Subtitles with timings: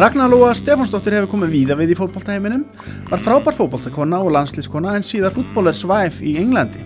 [0.00, 2.62] Ragnar Lóa Stefánsdóttir hefur komið víða við í fótballtaheiminum,
[3.10, 6.80] var frábær fótballtakona og landslískona en síðar fútbólers svæf í Englandi.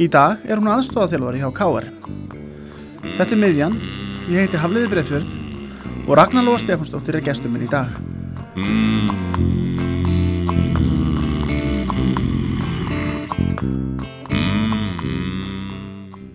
[0.00, 1.90] Í dag er hún aðstofaþjálfari hjá K.R.
[3.18, 3.76] Þetta er miðjan,
[4.32, 5.35] ég heiti Hafliði Breðfjörð
[6.06, 7.90] og Ragnar Lóa Stefánsdóttir er gestur minn í dag.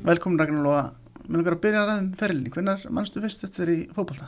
[0.03, 0.81] Velkomin Ragnar Lóa,
[1.23, 4.27] mér langar að byrja að ræðum ferlinni, hvernig mannstu fyrst þetta er í fótballta?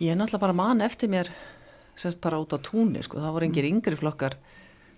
[0.00, 1.30] Ég er náttúrulega bara mann eftir mér
[1.94, 4.34] semst bara út á túnni sko, það voru engir yngri flokkar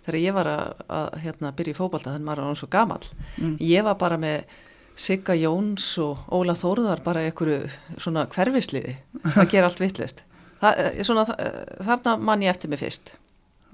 [0.07, 3.03] þegar ég var að, að hérna, byrja í fókbalta þannig að maður var svo gamal
[3.37, 3.55] mm.
[3.69, 4.57] ég var bara með
[4.99, 7.69] Sigga Jóns og Óla Þórðar bara einhverju
[8.01, 8.97] svona hverfisliði
[9.37, 10.25] það ger allt vittlist
[10.59, 13.15] þarna mann ég eftir mig fyrst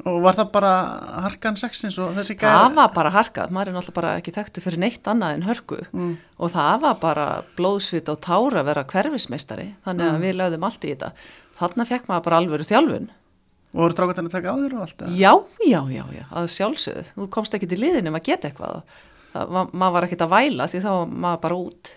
[0.02, 0.70] Og var það bara
[1.22, 2.50] harkan sexins og þessi gæri?
[2.50, 5.78] Það var bara harkað, maður er náttúrulega bara ekki þekktu fyrir neitt annað en hörku
[5.84, 6.08] mm.
[6.42, 10.24] og það var bara blóðsvit og tára að vera hverfismeistari, þannig að mm.
[10.26, 11.12] við lögðum allt í þetta.
[11.60, 13.08] Þannig fekk maður bara alvöru þjálfun.
[13.74, 15.06] Og voru strákvæðan að taka á þér og allt?
[15.14, 17.06] Já, já, já, já, að sjálfsögðu.
[17.14, 18.82] Þú komst ekki til liðin um að geta eitthvað.
[19.34, 21.92] Maður var ekkit að væla því þá maður bara út.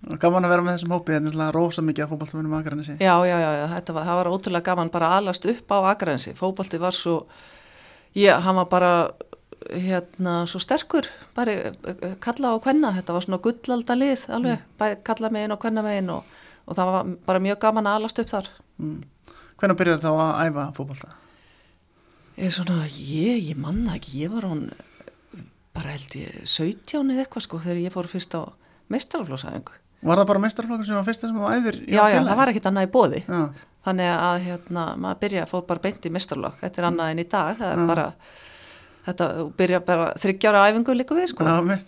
[0.00, 2.94] Gaman að vera með þessum hópi, þetta er rosa mikið að fókbaltafönum á Akranesi.
[3.02, 6.32] Já, já, já, já var, var ótrúlega gaman bara alast upp á Akranesi.
[6.38, 7.26] Fókbalti var svo,
[8.16, 8.92] já, hann var bara,
[9.68, 11.74] hérna, svo sterkur, bara
[12.24, 15.02] kalla á hvenna, þetta var svona gullaldalið alveg, mm.
[15.04, 18.32] kalla megin og hvenna megin og, og það var bara mjög gaman að alast upp
[18.32, 18.52] þar.
[18.80, 19.00] Mm.
[19.60, 21.16] Hvenna byrjar þá að æfa fókbalta?
[22.40, 24.70] Ég, svona, ég, ég manna ekki, ég var hún
[25.76, 28.42] bara held ég 17 eða eitthvað sko þegar ég fór fyrst á
[28.90, 31.76] mestaraflósaðingu Var það bara mestrarflokkur sem var fyrsta sem var æður?
[31.84, 33.22] Já, já, það var ekkit annað í bóði.
[33.26, 33.40] Já.
[33.84, 36.60] Þannig að hérna, maður byrja að fóð bara beint í mestrarflokk.
[36.60, 37.58] Þetta er annað en í dag.
[37.58, 37.88] Það er já.
[37.90, 38.06] bara,
[39.08, 39.28] þetta
[39.60, 41.48] byrja bara þryggjára æfingu líka við, sko.
[41.48, 41.78] Já.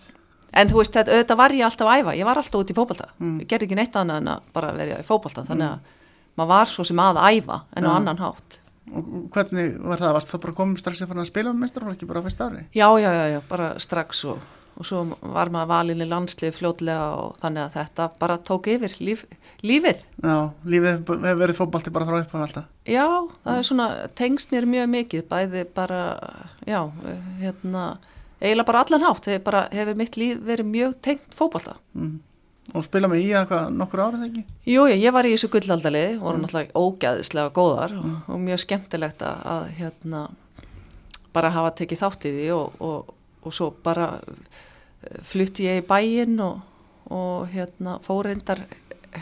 [0.52, 2.16] En þú veist, þetta, þetta var ég alltaf að æfa.
[2.18, 3.08] Ég var alltaf út í fókbalta.
[3.16, 3.36] Mm.
[3.40, 5.46] Ég gerði ekki neitt annað en að bara verja í fókbalta.
[5.48, 5.70] Þannig mm.
[5.70, 6.00] að mm.
[6.40, 8.58] maður var svo sem að æfa en á annan hátt.
[8.86, 10.16] Hvernig var það?
[10.16, 12.64] Varst það bara komið strax að spila um mestrarflokki bara á fyrsta ári?
[12.74, 14.42] Já, já, já, já bara strax og
[14.78, 18.94] og svo var maður valin í landslið fljótlega og þannig að þetta bara tók yfir
[19.04, 19.24] líf,
[19.64, 20.00] lífið.
[20.24, 22.70] Já, lífið hefur verið fókbalti bara frá upphæfum alltaf.
[22.88, 23.06] Já,
[23.44, 23.88] það er svona,
[24.18, 26.02] tengst mér mjög mikið, bæði bara,
[26.68, 26.80] já,
[27.42, 27.86] hérna,
[28.40, 31.76] eiginlega bara allan hátt, hefur, hefur mitt líf verið mjög tengt fókbalta.
[31.98, 32.20] Mm.
[32.72, 34.42] Og spila með í eitthvað nokkur árið ekki?
[34.72, 36.44] Jú, ég, ég var í þessu gullaldalið, voru mm.
[36.46, 38.12] náttúrulega ógæðislega góðar mm.
[38.12, 40.22] og, og mjög skemmtilegt að, hérna,
[41.36, 43.12] bara hafa tekið þátt í því og, og,
[43.42, 44.08] og svo bara
[45.26, 46.62] flutti ég í bæin og,
[47.12, 48.64] og hérna fór reyndar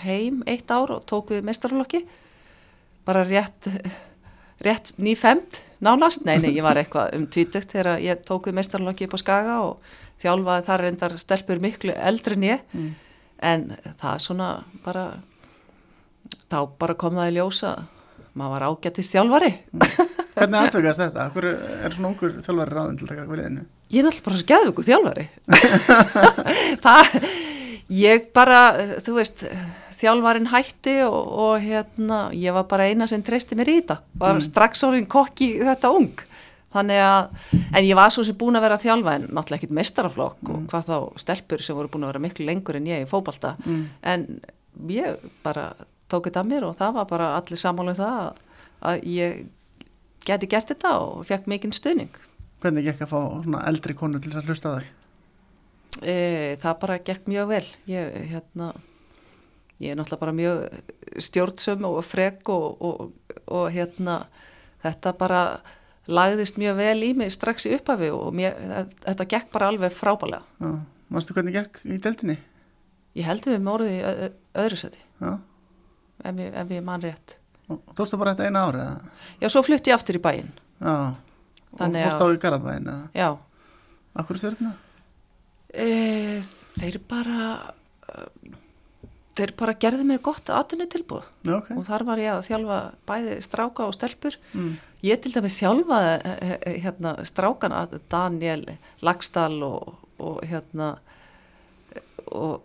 [0.04, 2.04] heim eitt ár og tók við mestarflokki
[3.08, 3.66] bara rétt,
[4.62, 9.08] rétt nýfemt nánast, nei, nei, ég var eitthvað um tvítugt þegar ég tók við mestarflokki
[9.08, 12.90] upp á Skaga og þjálfaði þar reyndar stelpur miklu eldri en ég mm.
[13.42, 13.70] En
[14.00, 14.50] það svona
[14.84, 15.06] bara
[16.50, 17.74] þá bara kom það í ljósa
[18.38, 20.10] maður var ágættist þjálfari mm.
[20.40, 21.26] Hvernig aðtökast þetta?
[21.34, 23.64] Hver er svona ungur þjálfari ráðin til að taka viðinu?
[23.90, 25.24] Ég er náttúrulega bara svo gæðvöku þjálfari.
[26.86, 27.28] það,
[27.98, 28.60] ég bara,
[29.04, 29.44] þú veist,
[30.00, 33.98] þjálfarin hætti og, og hérna, ég var bara eina sem treysti mér í þetta.
[34.22, 34.46] Var mm.
[34.46, 36.24] strax orðin kokki þetta ung.
[36.70, 37.30] Þannig að,
[37.74, 40.50] en ég var svo sem búin að vera að þjálfa en náttúrulega ekkit mestaraflokk mm.
[40.54, 43.56] og hvað þá stelpur sem voru búin að vera miklu lengur en ég í fókbalta.
[43.64, 43.80] Mm.
[44.12, 44.26] En
[44.90, 45.72] ég bara
[46.10, 48.30] tók þetta að mér og það var bara allir samáluð um það
[48.90, 49.40] að ég
[50.26, 52.12] geti gert þetta og fekk mikinn stuðning.
[52.60, 54.88] Hvernig gekk að fá svona eldri konu til að hlusta það?
[56.00, 56.14] E,
[56.62, 57.64] það bara gekk mjög vel.
[57.90, 58.70] Ég, hérna,
[59.80, 64.20] ég er náttúrulega bara mjög stjórnsum og frek og, og, og hérna,
[64.84, 65.42] þetta bara
[66.10, 68.56] lagðist mjög vel í mig strax í upphafi og mér,
[69.06, 70.70] þetta gekk bara alveg frábælega.
[71.10, 72.38] Mástu hvernig gekk í deltinni?
[73.18, 74.30] Ég held við með orðið í
[74.62, 77.36] öðru seti, ef ég, ef ég man rétt.
[77.70, 79.10] Og tókstu bara þetta eina árið?
[79.42, 80.50] Já, svo flutti ég aftur í bæinn.
[80.82, 80.94] Já,
[81.78, 82.88] Þannig og fórst á í Garabæinn?
[83.14, 83.28] Já.
[84.18, 84.72] Akkur stjórna?
[85.70, 86.40] E,
[86.80, 87.44] þeir bara,
[89.40, 91.28] þeir bara gerði mig gott aðtunni tilbúð.
[91.46, 91.72] Já, ok.
[91.78, 94.38] Og þar var ég að þjálfa bæði stráka og stelpur.
[94.54, 94.72] Mm.
[95.06, 98.66] Ég til dæmi þjálfaði e, e, hérna, strákana, Daniel
[99.06, 100.92] Lagstall og, og hérna,
[102.28, 102.60] og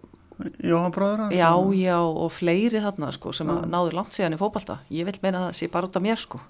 [0.60, 1.32] Jóhann bróður?
[1.32, 1.48] Já,
[1.80, 3.56] já, og fleiri þarna sko sem ja.
[3.72, 4.82] náður langt síðan í fókbalta.
[4.92, 6.42] Ég vil meina það sé bara út af mér sko.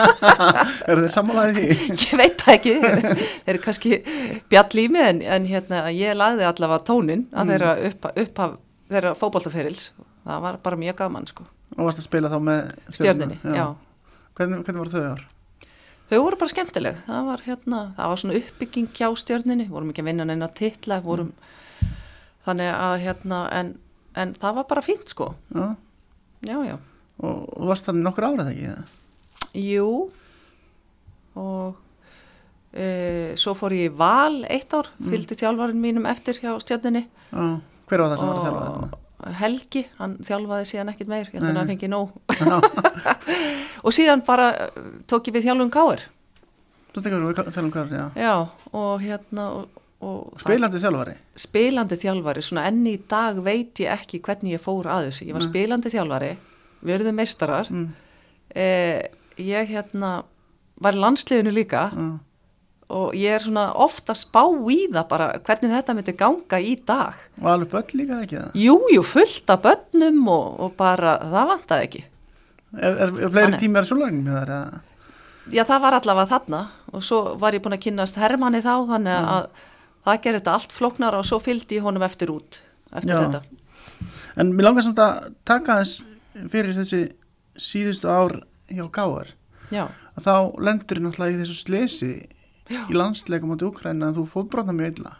[0.88, 1.68] er þeir sammálaðið því?
[2.06, 2.74] ég veit það ekki.
[3.44, 4.00] þeir eru kannski
[4.52, 7.52] bjall í mig en, en hérna ég lagði allavega tónin að mm.
[7.52, 8.56] þeirra upp, upp af
[8.90, 9.90] þeirra fókbaltaferils.
[10.26, 11.46] Það var bara mjög gaman sko.
[11.76, 13.38] og varst að spila þá með stjörninni.
[13.40, 15.26] Hvernig, hvernig voru þau ár?
[16.10, 20.02] Þau voru bara skemmtileg, það var hérna, það var svona uppbygging hjá stjörninni, vorum ekki
[20.02, 21.92] að vinna neina titla, vorum, mm.
[22.48, 23.70] þannig að hérna, en,
[24.18, 25.28] en það var bara fínt sko.
[25.54, 25.68] Já.
[26.48, 26.74] Já, já.
[27.20, 28.74] Og, og varst það nokkur árað ekki?
[29.60, 29.86] Jú,
[31.38, 31.78] og
[32.74, 32.88] e,
[33.38, 35.14] svo fór ég í val eitt ár, mm.
[35.14, 37.04] fylgdi þjálfarinn mínum eftir hjá stjörninni.
[37.30, 37.60] Já,
[37.90, 39.00] hver var það sem var að þjálfa þetta?
[39.36, 42.14] Helgi, hann þjálfaði síðan ekkit meir, ég held að hann fengi nóg.
[43.84, 46.06] Og síðan bara uh, tók ég við þjálfum káir
[46.94, 48.06] Þú tekur við þjálfum káir, já.
[48.18, 48.32] Já,
[48.74, 51.12] og hérna og, og Spilandi þjálfari?
[51.38, 55.36] Spilandi þjálfari, svona enni í dag veit ég ekki hvernig ég fór að þessu, ég
[55.36, 56.32] var spilandi þjálfari
[56.80, 57.70] við eruðum meistarar.
[57.70, 57.86] Mm.
[58.56, 59.04] eh,
[59.38, 60.16] ég hérna
[60.82, 61.86] var landsliðinu líka.
[61.94, 62.18] Mm
[62.90, 67.18] og ég er svona ofta spá í það bara hvernig þetta myndi ganga í dag
[67.40, 68.60] Og alveg börn líka ekki það?
[68.60, 72.04] Jújú, fullt af börnum og, og bara það vantaði ekki
[72.70, 74.50] Er, er, er fleiri tímar svolagin með það?
[74.54, 74.86] Eða?
[75.50, 76.60] Já, það var allavega þarna
[76.94, 79.30] og svo var ég búin að kynast Hermanni þá þannig mm.
[79.34, 79.48] að
[80.06, 82.60] það gerir þetta allt floknar og svo fylgdi ég honum eftir út
[82.94, 83.24] eftir Já.
[83.24, 83.42] þetta
[84.38, 86.04] En mér langar samt að taka þess
[86.52, 87.00] fyrir þessi
[87.60, 88.36] síðustu ár
[88.70, 89.32] hjá Gáar
[89.74, 89.88] Já.
[90.14, 92.12] að þá lendur náttúrulega í þessu slesi
[92.70, 92.84] Já.
[92.86, 95.16] í landsleikum átti Ukræna en þú fótbrotna mjög illa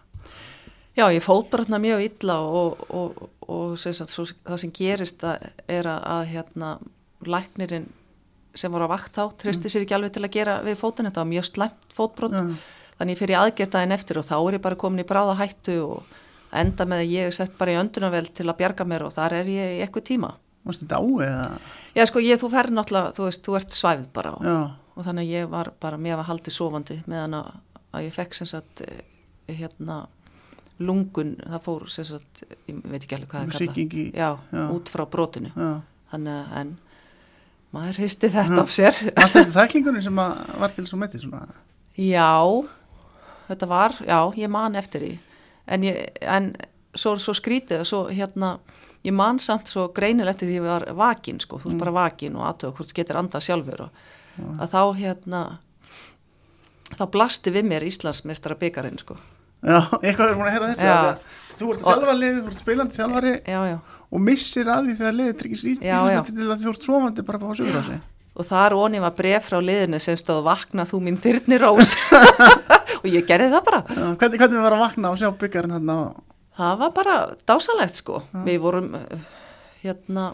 [0.99, 5.88] Já, ég fótbrotna mjög illa og, og, og sagt, svo, það sem gerist að, er
[5.88, 6.70] að, að hérna,
[7.26, 7.88] læknirinn
[8.58, 9.73] sem voru að vakt á tristi mm.
[9.73, 12.43] sér ekki alveg til að gera við fótinn, þetta var mjög slæmt fótbrot ja.
[12.99, 16.19] þannig ég fyrir aðgertaðin eftir og þá er ég bara komin í bráða hættu og
[16.61, 19.38] enda með að ég er sett bara í öndunavel til að bjarga mér og þar
[19.41, 20.35] er ég í eitthvað tíma
[20.67, 21.44] Varst þetta á eða?
[21.96, 24.43] Já sko, ég, þú fer náttúrulega, þú veist, þú ert svæfð bara og,
[25.00, 27.52] og þannig að ég var bara mér var haldið sofandi meðan að,
[28.05, 29.05] ég fekk sem sagt eh,
[29.50, 30.02] hérna
[30.81, 34.62] lungun, það fór sem sagt ég veit ekki alveg hvað það kalla já, já.
[34.76, 35.73] út frá brotinu já.
[36.12, 36.75] þannig að en
[37.75, 41.44] maður hristi þetta af sér Var þetta þæklingunni sem var til svo meiti svona?
[42.00, 42.41] Já
[43.50, 45.12] þetta var, já, ég man eftir því
[45.70, 46.53] en, ég, en
[46.94, 48.56] svo, svo skrítið og svo hérna
[49.06, 51.85] ég man samt svo greinilegt því ég var vakin sko, þú veist mm.
[51.85, 54.08] bara vakin og aðtöða hvort þú getur andað sjálfur og.
[54.38, 55.43] Að þá hérna
[56.97, 59.19] þá blasti við mér Íslandsmeistara byggarinn sko.
[59.61, 63.59] Já, eitthvað er múin að hera þessu Þú ert þjálfarliðið, þú ert spilandi þjálfari já,
[63.69, 63.75] já.
[64.09, 67.50] og missir að því þegar liðið tryggis Íslandsmeistara til að þú ert svomandi bara á
[67.53, 68.00] sig
[68.41, 71.91] Og þar onni var bref frá liðinu sem stóð vakna þú mín þyrnirós.
[73.03, 73.81] Og ég gerði það bara.
[73.91, 76.05] Já, Hvernig, hvernig var að vakna og sjá byggarinn hérna á
[76.61, 77.17] það var bara
[77.49, 78.23] dásalegt sko.
[78.47, 79.27] Við vorum eh,
[79.85, 80.31] hérna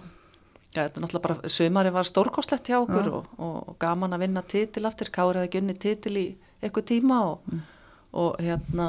[0.77, 4.43] ja, þetta er náttúrulega bara sömari var stórkoslegt hjá okkur og, og gaman að vinna
[4.47, 6.27] titil aftur, Kári hefði gunni titil í
[6.61, 7.63] eitthvað tíma og, mm.
[8.23, 8.89] og hérna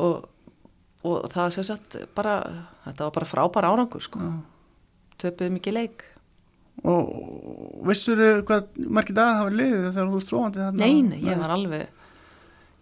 [0.00, 0.28] og,
[1.04, 2.38] og það sé satt bara,
[2.86, 4.32] þetta var bara frábæra árangur sko.
[5.20, 6.04] Töpuð mikið leik.
[6.88, 10.86] Og vissur þau hvað margir dagar hafa liðið þegar þú erst svovandi þarna?
[10.86, 11.88] Nein, ég var alveg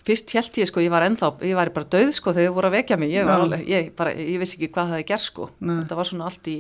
[0.09, 2.71] fyrst held ég sko, ég var ennþá, ég var bara döð sko þegar þið voru
[2.71, 5.49] að vekja mig, ég, alveg, ég, bara, ég vissi ekki hvað það er gerð sko,
[5.59, 5.75] Nei.
[5.83, 6.57] þetta var svona allt í,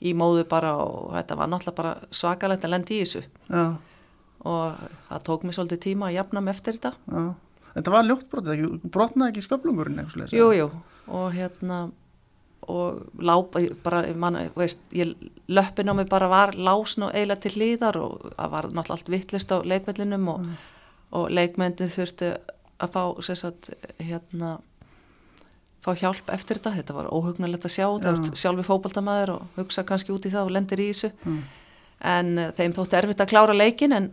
[0.00, 3.64] í móðu bara og þetta var náttúrulega bara svakalegt að lendi í þessu Já.
[4.44, 6.92] og það tók mér svolítið tíma að jafna mig eftir þetta.
[7.12, 7.24] Já.
[7.76, 10.32] Þetta var ljóttbrotið, brotnaði ekki sköplungurinn eitthvað?
[10.32, 10.68] Jú, jú,
[11.12, 11.86] og hérna
[12.66, 15.12] og lápa, bara, man, veist, ég
[15.46, 19.10] löppin á mig bara var lásn og eiginlega til hlýðar og það var náttúrulega allt
[19.12, 20.56] vittlist á leikvellinum og, mm.
[21.20, 22.32] og leikmyndin þurfti
[22.82, 23.70] að fá sagt,
[24.02, 24.56] hérna,
[25.86, 30.14] fá hjálp eftir þetta þetta var óhugnulegt að sjá þetta sjálfi fókbaltamaður og hugsa kannski
[30.14, 31.38] út í það og lendir í þessu mm.
[32.14, 34.10] en uh, þeim þótti erfitt að klára leikin en,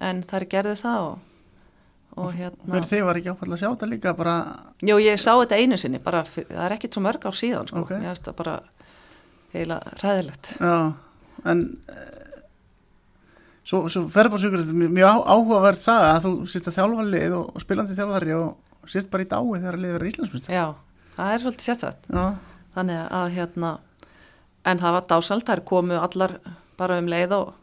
[0.00, 1.18] en þær gerði það og,
[2.16, 4.36] og hérna Verður þið var ekki áfall að sjá þetta líka bara
[4.86, 7.84] Jú, ég sá þetta einu sinni bara, það er ekkit svo mörg ár síðan sko.
[7.84, 8.00] okay.
[8.00, 8.56] ég veist það bara
[9.54, 10.74] heila ræðilegt Já,
[11.50, 11.68] en
[13.70, 17.94] Svo, svo sigur þetta mjög áhugavert saga að þú sést að þjálfa lið og spilandi
[17.94, 20.56] þjálfari og sést bara í dái þegar að lið verður Íslandsmyndstar.
[20.56, 20.64] Já,
[21.20, 22.10] það er svolítið sérstætt.
[22.74, 23.70] Þannig að hérna,
[24.70, 26.36] en það var dásald, er komu allar
[26.80, 27.54] bara um leið og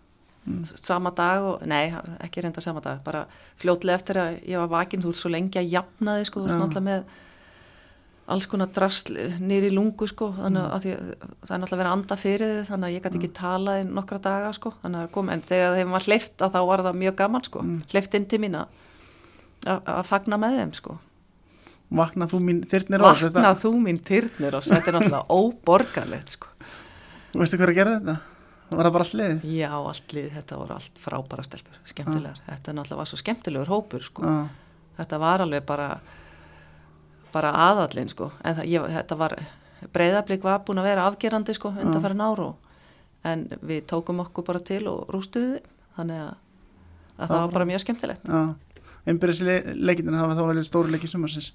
[0.45, 0.65] mm.
[0.75, 1.85] sama dag og, nei,
[2.23, 3.25] ekki reynda sama dag, bara
[3.61, 6.51] fljótlega eftir að ég var vakinn, þú ert svo lengi að jafna þig sko, þú
[6.51, 7.15] ert náttúrulega með
[8.27, 10.71] alls konar drasl nýri lungu sko þannig mm.
[10.75, 10.95] að því,
[11.47, 13.37] það er náttúrulega verið að anda fyrir þið þannig að ég gæti ekki mm.
[13.37, 14.71] talað í nokkra daga sko
[15.13, 17.77] kom, en þegar þeim var hleyft að þá var það mjög gaman sko mm.
[17.93, 20.97] hleyft inn til mín að fagna með þeim sko
[21.87, 26.49] Vakna þú mín þyrnir ás Vakna þú mín þyrnir ás þetta er náttúrulega óborgarlegt sko.
[27.37, 28.17] Veistu að gera þetta?
[28.67, 29.43] Var það bara allt lið?
[29.55, 32.47] Já, allt lið, þetta voru allt frábæra stelpur skemmtilegar, ah.
[32.49, 34.23] þetta náttúrulega var svo skemmtilegur hópur sko.
[34.27, 34.49] Ah.
[34.97, 35.87] þetta var alveg bara
[37.31, 38.31] bara aðallin sko.
[38.43, 39.35] En það, ég, þetta var
[39.93, 42.49] breyðablík var búin að vera afgerandi sko undan fara náru
[43.27, 46.33] en við tókum okkur bara til og rústuðum þið þannig að,
[47.17, 48.27] að það var bara mjög skemmtilegt.
[48.27, 51.53] Já, einbyrðisleikindin hafa þá verið stóri leiki sumarsins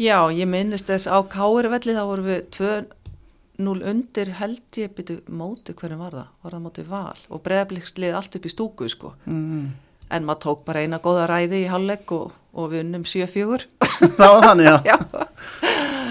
[0.00, 5.74] Já, ég minnist þess á Káirvelli þá vorum við 2-0 undir held ég byrju móti
[5.78, 7.20] hvernig var það, var það móti val?
[7.30, 9.12] Og breðablikkslið allt upp í stúku sko.
[9.30, 9.72] Mm.
[10.14, 13.64] en maður tók bara eina góða ræði í halleg og, og við unnum 7-4
[14.18, 14.96] Það var þannig, já, Já,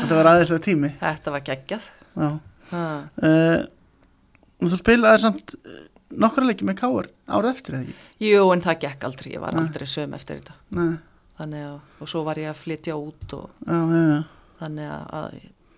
[0.01, 0.89] þetta var aðeinslega tími.
[0.99, 1.85] Þetta var geggjað.
[2.73, 3.63] Uh,
[4.63, 5.79] Þú spilaði samt uh,
[6.23, 7.95] nokkra leiki með káar árið eftir eða ekki?
[8.29, 9.63] Jú, en það gekk aldrei, ég var Nei.
[9.65, 10.55] aldrei söm eftir þetta.
[10.79, 10.93] Nei,
[11.39, 14.21] þannig að, og svo var ég að flytja út og já, já, já,
[14.61, 15.37] þannig að, að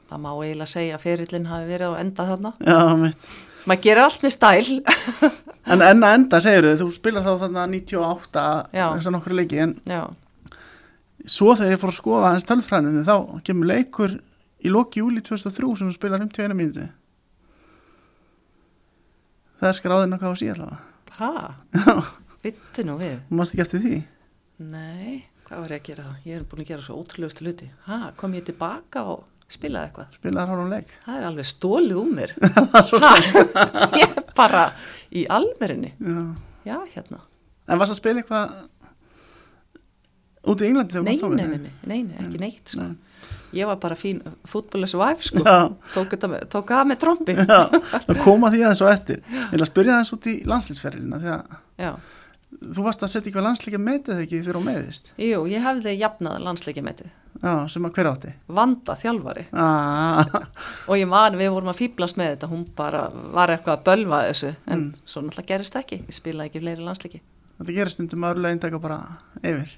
[0.10, 2.52] það má eiginlega segja að ferillin hafi verið á enda þarna.
[2.62, 3.28] Já, mitt
[3.66, 4.76] maður gerir allt með stæl.
[5.66, 8.42] En enn að enda, segir þú, þú spilar þá þarna 98
[8.78, 8.84] Já.
[8.94, 10.04] þessar nokkra leiki en já,
[11.26, 13.16] svo þegar ég fór að skoða hans tölfræðinu þá
[13.48, 14.14] kemur leikur
[14.62, 16.86] í loki júli 2003 sem spilar 51 mínúti
[19.58, 20.78] Það er skráðin okkar á síðan
[21.18, 21.32] ha,
[21.74, 21.96] Já,
[22.46, 23.18] byttu nú við.
[23.34, 24.00] Mást ekki eftir því?
[24.70, 27.98] Nei, hvað var ég að gera ég er búin að gera svo ótrúlegustu luti ha,
[28.20, 30.18] kom ég tilbaka og spilaði eitthvað?
[30.18, 30.92] Spilaðar hálfum leik?
[31.06, 32.34] Það er alveg stólið um mér.
[32.74, 33.30] Það
[34.02, 34.66] ég er bara
[35.16, 36.20] í alverinni Já.
[36.68, 37.22] já, hérna,
[37.70, 38.58] En varst að spila eitthvað
[40.46, 42.84] út í Englandi þegar þú varst nei, nei, nei, nei, ekki neitt sko.
[42.84, 43.32] Nei.
[43.56, 45.42] ég var bara fín fútbólis væf sko.
[45.96, 47.62] Tók, með, tók að með trombi já,
[47.96, 49.24] það koma því aðeins og eftir.
[49.32, 51.34] Ég vil að spyrja aðeins út í landslýsferðina því
[51.88, 52.06] að
[52.62, 56.42] þú varst að setja eitthvað landsleika metið ekki þegar þú meðist jú, ég hefði jafnað
[56.48, 58.30] landsleikjametið Já, sem að hver átti?
[58.48, 59.42] Vanda þjálfari.
[59.60, 60.24] Ah,
[60.88, 63.02] og ég man, við vorum að fýblast með þetta hún bara
[63.36, 64.94] var eitthvað að bölva þessu en Mm.
[65.06, 66.00] svo náttúrulega gerist ekki.
[66.08, 67.20] Ég spilaði ekki fleiri landsleiki.
[67.60, 68.98] Þetta gerist stundum að örlega eintaka bara
[69.44, 69.76] yfir.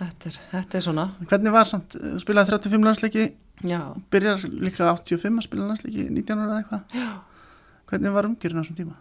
[0.00, 1.04] Þetta er, þetta er svona.
[1.30, 3.24] Hvernig var samt, þú spilaði 35 landsleiki
[3.70, 3.80] já,
[4.12, 6.82] byrjar líklega 85 að spila landsleiki 19 ára eða eitthvað.
[6.98, 7.08] Já.
[7.86, 8.98] Hvernig var umgjörðin á þessum tíma?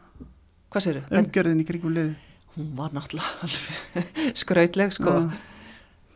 [0.76, 1.02] hvað séru?
[1.10, 2.16] Umgjörðin í kringum liði
[2.56, 5.12] hún var náttúrulega alveg skrautleg sko.
[5.12, 5.30] Já.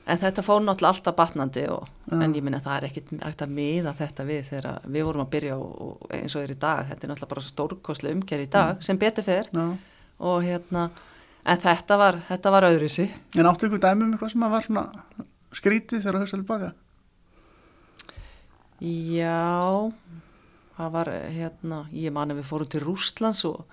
[0.09, 2.15] en þetta fór náttúrulega alltaf batnandi og, Já.
[2.23, 5.59] en ég minna það er hægt að miða þetta við þegar við vorum að byrja
[5.59, 8.83] og, og eins og er í dag, þetta er náttúrulega bara stórkoslega umgerð í dag
[8.85, 9.51] sem betur fer.
[10.19, 10.89] Og hérna,
[11.45, 13.05] en þetta var þetta var öðruvísi.
[13.39, 14.85] En áttu ykkur dæmi um eitthvað sem var svona
[15.55, 16.71] skrítið þegar þú hugsaði tilbaka?
[18.79, 19.91] Já,
[20.79, 23.63] það var hérna, ég man að við fórum til Rústlands og,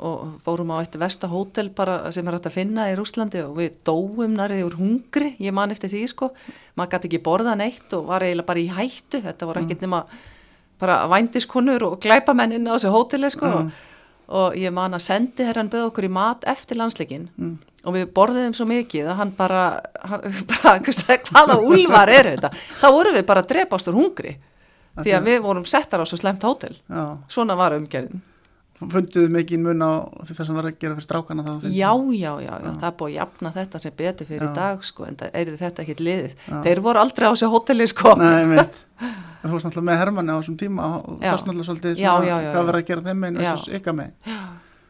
[0.00, 3.58] og fórum á eitt vesta hótel bara sem er hægt að finna í Rústlandi og
[3.58, 6.30] við dóum narið úr hungri, ég man eftir því sko,
[6.78, 10.00] maður gæti ekki borða neitt og var eiginlega bara í hættu, þetta voru ekkert nema
[10.80, 13.52] bara vændiskonur og glæpamennin á þessu hóteli sko.
[13.52, 13.60] Já.
[13.60, 13.84] og,
[14.40, 17.58] og ég man að sendi herran böð okkur í mat eftir landsleikin Mm.
[17.86, 19.62] og við borðum svo mikið að hann bara,
[20.02, 22.50] hann, bara hvaða úlvar eru þetta?
[22.80, 24.38] Þá vorum við bara að drepast úr hungri
[25.02, 27.04] því að við vorum settar á svo slemt hótel Já.
[27.28, 28.22] svona var umgerðin
[28.76, 31.64] Funduðu mikið mun á það sem var að gera fyrir strákana þá?
[31.72, 34.54] já, já, já, já, það er búið að jafna þetta sem betur fyrir Já.
[34.58, 36.58] dag sko, en það er þetta ekkit liðið Já.
[36.66, 38.76] þeir voru aldrei á þessu hóteli sko Nei, mitt.
[39.46, 41.30] Þú varst náttúrulega með Hermanni á þessum tíma og Já.
[41.32, 42.68] sást náttúrulega svolítið Já, já, já, hvað já.
[42.68, 43.48] verið að gera þeim meginn Já.
[43.54, 44.36] versus ykkar meginn.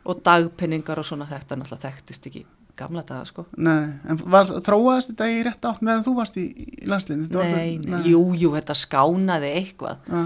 [0.06, 2.44] Og dagpenningar og svona þetta náttúrulega þekktist ekki
[2.76, 6.44] gamla daga sko Nei, en var, þróaðist þetta í rétt átt meðan þú varst í,
[6.82, 7.28] í landslinu?
[7.40, 10.22] nei, nei, jú, jú, þetta skánaði eitthvað Já,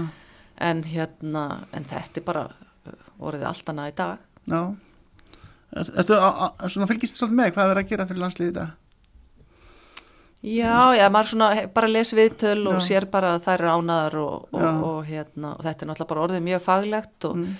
[0.71, 4.61] en hérna, en þetta er bara uh, orðið allt annað í dag já.
[5.71, 8.77] Svona fylgist svolítið með hvað er verið að gera fyrir landslið í dag?
[10.41, 12.85] Já, já, maður svona bara les viðtöl og Já.
[12.87, 16.23] sér bara að þær eru ánaðar og, og, og, hérna, og þetta er náttúrulega bara
[16.25, 17.51] orðið mjög faglegt og Mm.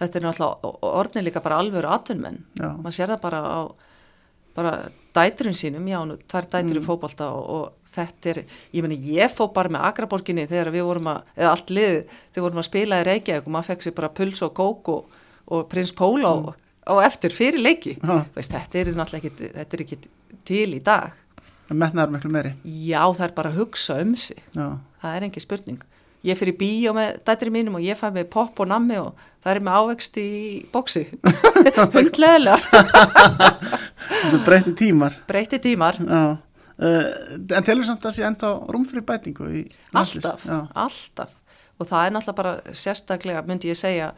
[0.00, 2.40] Þetta er náttúrulega orðið líka bara alvöru atvinnmenn.
[2.60, 3.60] Maður sér það bara á
[4.54, 4.72] bara
[5.14, 6.86] dæturinn sínum, já, nú, tvær dætur í Mm.
[6.86, 8.38] fótbolta og, og þetta er,
[8.74, 11.94] ég meni, ég fó bara með Akraborginni þegar við vorum að, eða allt lið,
[12.34, 15.16] þegar vorum að spila í Reykjavík og maður fekk sér bara puls og kók og,
[15.54, 16.32] og prins Póla
[16.82, 17.94] á eftir fyrir leiki.
[18.02, 18.10] Mm.
[18.10, 18.26] Já.
[18.34, 20.00] Veist, þetta er náttúrulega ekki, þetta er ekki
[20.50, 21.12] til í dag.
[21.70, 22.52] En metnaður miklu meiri.
[22.66, 24.42] Já, það er bara að hugsa um sig.
[24.58, 25.80] Já, Það er engin spurning.
[26.26, 29.54] Ég fyrir bíó með dætri mínum og ég fæ með popp og nammi og það
[29.54, 31.06] er með ávexti í bóksi.
[31.96, 32.58] Hundleðilega.
[34.46, 35.16] breyti tímar.
[35.28, 36.00] Breyti tímar.
[36.00, 36.36] Uh,
[36.80, 39.48] en telur samt að sé ennþá rúm fyrir bætingu?
[39.96, 40.46] Alltaf.
[40.48, 41.34] Alltaf.
[41.80, 44.10] Og það er náttúrulega bara sérstaklega, myndi ég segja,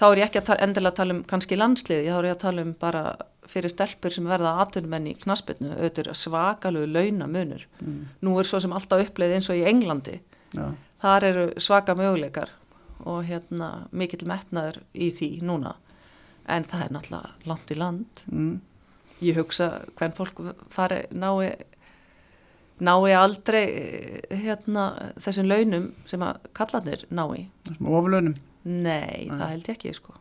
[0.00, 2.36] þá er ég ekki að tala, endilega að tala um kannski landsliði, þá er ég
[2.36, 3.02] að tala um bara
[3.46, 7.66] fyrir stelpur sem verða aðtunumenn í knaspinu, auðvitað svakalegu launamunur.
[7.84, 8.00] Mm.
[8.24, 10.16] Nú er svo sem alltaf uppleið eins og í Englandi.
[10.56, 10.70] já,
[11.04, 12.52] þar eru svaka möguleikar
[13.04, 15.76] og hérna mikill metnaður í því núna.
[16.48, 18.22] En það er náttúrulega langt í land.
[18.30, 18.60] Mm,
[19.26, 21.56] ég hugsa hvern fólk fari nái
[22.76, 27.48] nái aldrei eh, hérna þessum launum sem að kallanir nái.
[27.72, 28.36] Smá ofurlaunum.
[28.66, 30.14] nei, það held ég ekki sko.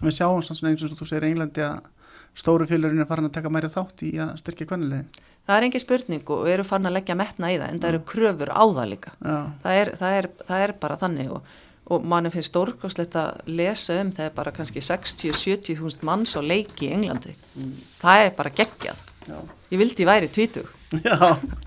[0.00, 1.88] Við sjáum svona eins og þú segir Englandi að
[2.34, 5.08] stóru félurinn er farin að taka meiri þátt í að styrkja kvennilegin
[5.50, 7.90] Það er engi spurning og við erum farin að leggja metna í það en það
[7.90, 9.12] eru kröfur á það líka.
[9.20, 11.54] Það er, það, er, það er bara þannig og,
[11.90, 16.40] og manni finnst stórkoslegt að lesa um það er bara kannski 60-70 húnst manns á
[16.40, 17.34] leiki í Englandi.
[17.58, 17.72] Mm.
[18.00, 19.04] Það er bara geggjað.
[19.26, 19.38] Já.
[19.70, 20.70] Ég vildi væri tvítug.
[21.06, 21.16] Já,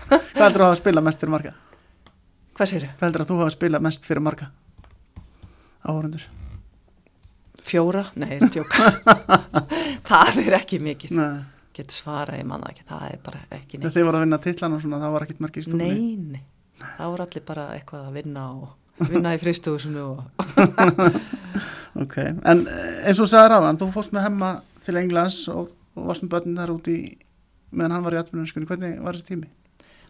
[0.08, 1.54] hvað heldur þú að spila mest fyrir marga?
[2.54, 2.94] Hvað sér ég?
[2.98, 4.50] Hvað heldur þú að spila mest fyrir marga
[5.84, 6.28] áhörundur?
[7.64, 8.06] Fjóra?
[8.20, 8.38] Nei,
[10.10, 11.16] það er ekki mikið.
[11.16, 11.42] Nei
[11.74, 13.88] get svara, ég manna ekki, það er bara ekki neitt.
[13.88, 15.88] Þegar þið voru að vinna tillan og svona, það var ekkit margir stúrni?
[15.90, 16.42] Nei, nei,
[16.84, 18.68] það voru allir bara eitthvað að vinna og
[19.10, 20.22] vinna í fristúsinu og...
[22.04, 26.08] ok, en eh, eins og segðar aðan, þú fórst með hemma til Englands og, og
[26.10, 26.96] varst með börnin þar úti
[27.74, 29.50] meðan hann var í atvinnum, hvernig var þessi tími?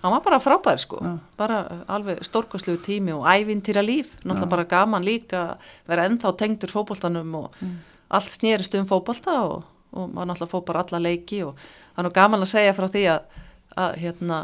[0.04, 1.12] Hann var bara frábær sko, Já.
[1.40, 4.52] bara alveg stórkoslu tími og ævintýra líf, náttúrulega Já.
[4.52, 5.44] bara gaman líka,
[5.88, 7.78] vera ennþá tengdur fókbóltanum og mm.
[8.18, 9.62] allt snýrist um fókbólta og
[9.94, 11.56] og maður náttúrulega fóð bara alla leiki og
[11.94, 13.40] það er nú gaman að segja frá því að,
[13.84, 14.40] að hérna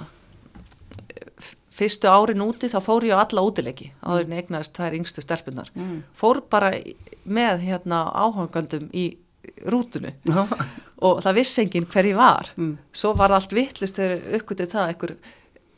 [1.81, 5.73] fyrstu árin úti þá fór ég á alla útileiki áður en eignast þær yngstu stelpunar
[5.75, 5.99] mm.
[6.17, 6.73] fór bara
[7.25, 9.11] með hérna áhangandum í
[9.71, 10.13] rútunu
[11.01, 12.73] og það vissi enginn hver ég var mm.
[12.93, 15.17] svo var allt vittlust þegar uppgötuð það einhver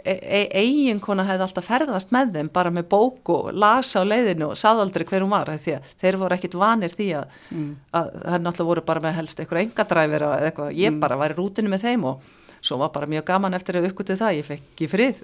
[0.03, 4.49] E, e eiginkona hefði alltaf ferðast með þeim bara með bók og lasa á leiðinu
[4.51, 7.69] og sað aldrei hver hún var því að þeir voru ekkit vanir því að, mm.
[8.01, 10.99] að það náttúrulega voru bara með helst einhver engadræfir eða eitthvað, ég mm.
[11.05, 12.27] bara var í rútinu með þeim og
[12.63, 15.23] svo var bara mjög gaman eftir að uppgötu það, ég fekk ekki frið.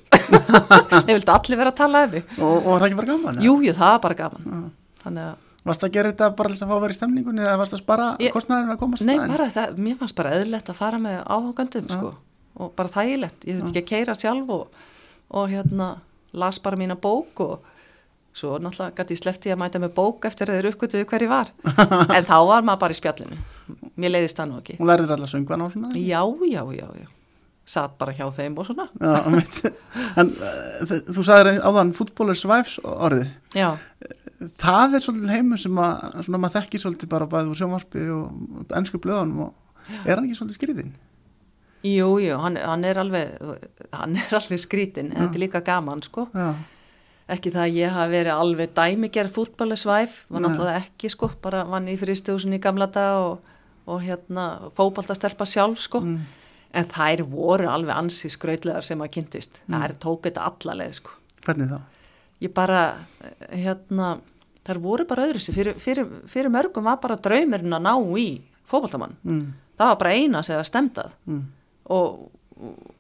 [1.09, 2.25] Ég vildi allir vera að tala um mig.
[2.38, 3.38] Og, og var það ekki bara gaman?
[3.45, 4.49] Jú, jú, það var bara gaman.
[4.49, 4.64] Mm.
[5.04, 5.37] þannig að
[5.68, 7.78] Varst það að gera þetta bara að fá að vera í stemningunni eða varst það
[7.78, 9.09] að spara kostnæðin að komast það?
[9.11, 12.12] Nei, bara, það, mér fannst bara eðlilegt að fara með áhugandum sko.
[12.59, 14.78] Og bara þægilegt, ég þurfti ekki að keira sjálf og,
[15.35, 15.90] og hérna
[16.38, 17.68] las bara mína bók og
[18.38, 21.52] svo náttúrulega gæti ég sleppti að mæta með bók eftir að þeir uppgötuðu hverju var.
[22.16, 23.38] En þá var maður bara í spjallinu.
[23.99, 24.78] Mér leiðist það nú ekki.
[24.80, 25.92] Hún lærið allar söngvan á svona?
[25.99, 27.08] Já, já, já, já
[27.69, 28.89] satt bara hjá þeim og svona.
[28.97, 29.73] Já,
[30.21, 33.35] En uh, þú sagði áðan fútbólur svæfs orðið.
[33.57, 33.75] Já.
[34.59, 38.73] Það er svolítið heimu sem að, svona, maður þekkir svolítið bara bæðið úr sjónvarpi og
[38.78, 40.97] ennsku blöðunum og er hann ekki svolítið skriðinn?
[41.87, 43.37] Jú, jú, hann, hann er alveg
[43.95, 46.49] hann er alveg skrítin, en þetta er líka gaman sko, Já.
[47.31, 51.87] ekki það að ég hafi verið alveg dæmiger fútballisvæf var náttúrulega ekki sko, bara vann
[51.91, 53.54] í fyrstjóðsun í gamla dag og,
[53.87, 56.02] og hérna fókbaltastelpa sjálf sko.
[56.02, 56.37] Mm.
[56.76, 59.78] En þær voru alveg ansi skrautlegar sem að kynntist, mm.
[59.78, 61.15] þær tók þetta allaleg sko.
[61.47, 61.78] Hvernig þá?
[62.45, 62.83] Ég bara,
[63.50, 64.19] hérna
[64.67, 68.28] þær voru bara öðru sér, fyrir, fyrir, fyrir mörgum var bara draumurinn að ná í
[68.69, 69.47] fókbaltamann, mm.
[69.81, 71.47] það var bara eina sem að stemtað mm
[71.93, 72.28] og,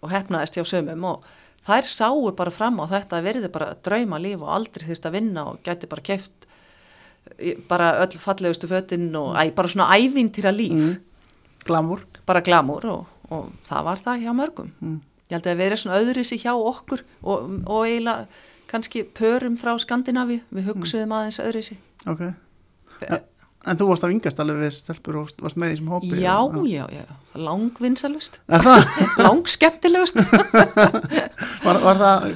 [0.02, 1.26] og hefnaðist hjá sömum og
[1.66, 5.18] þær sáu bara fram á þetta að verði bara drauma líf og aldrei þurft að
[5.18, 6.46] vinna og gæti bara keft
[7.68, 10.96] bara öll fallegustu fötinn og æ, bara svona ævintýra líf mm.
[11.68, 14.70] Glamur bara glamur og, og það var það hjá mörgum.
[14.80, 15.00] Mm.
[15.28, 19.56] ég held að það verið svona öðru sér hjá okkur og, og eiginlega kannski pörum
[19.60, 21.18] frá Skandinavi við hugsuðum mm.
[21.18, 22.24] aðeins öðru sér ok.
[23.04, 23.20] Ja.
[23.68, 26.34] En þú varst á yngast alveg við stelpur og varst með því sem hópi Já,
[26.38, 27.04] og, já, já,
[27.36, 28.38] langvinsalust.
[29.24, 30.20] Langskeptilegust
[31.66, 32.28] var, var það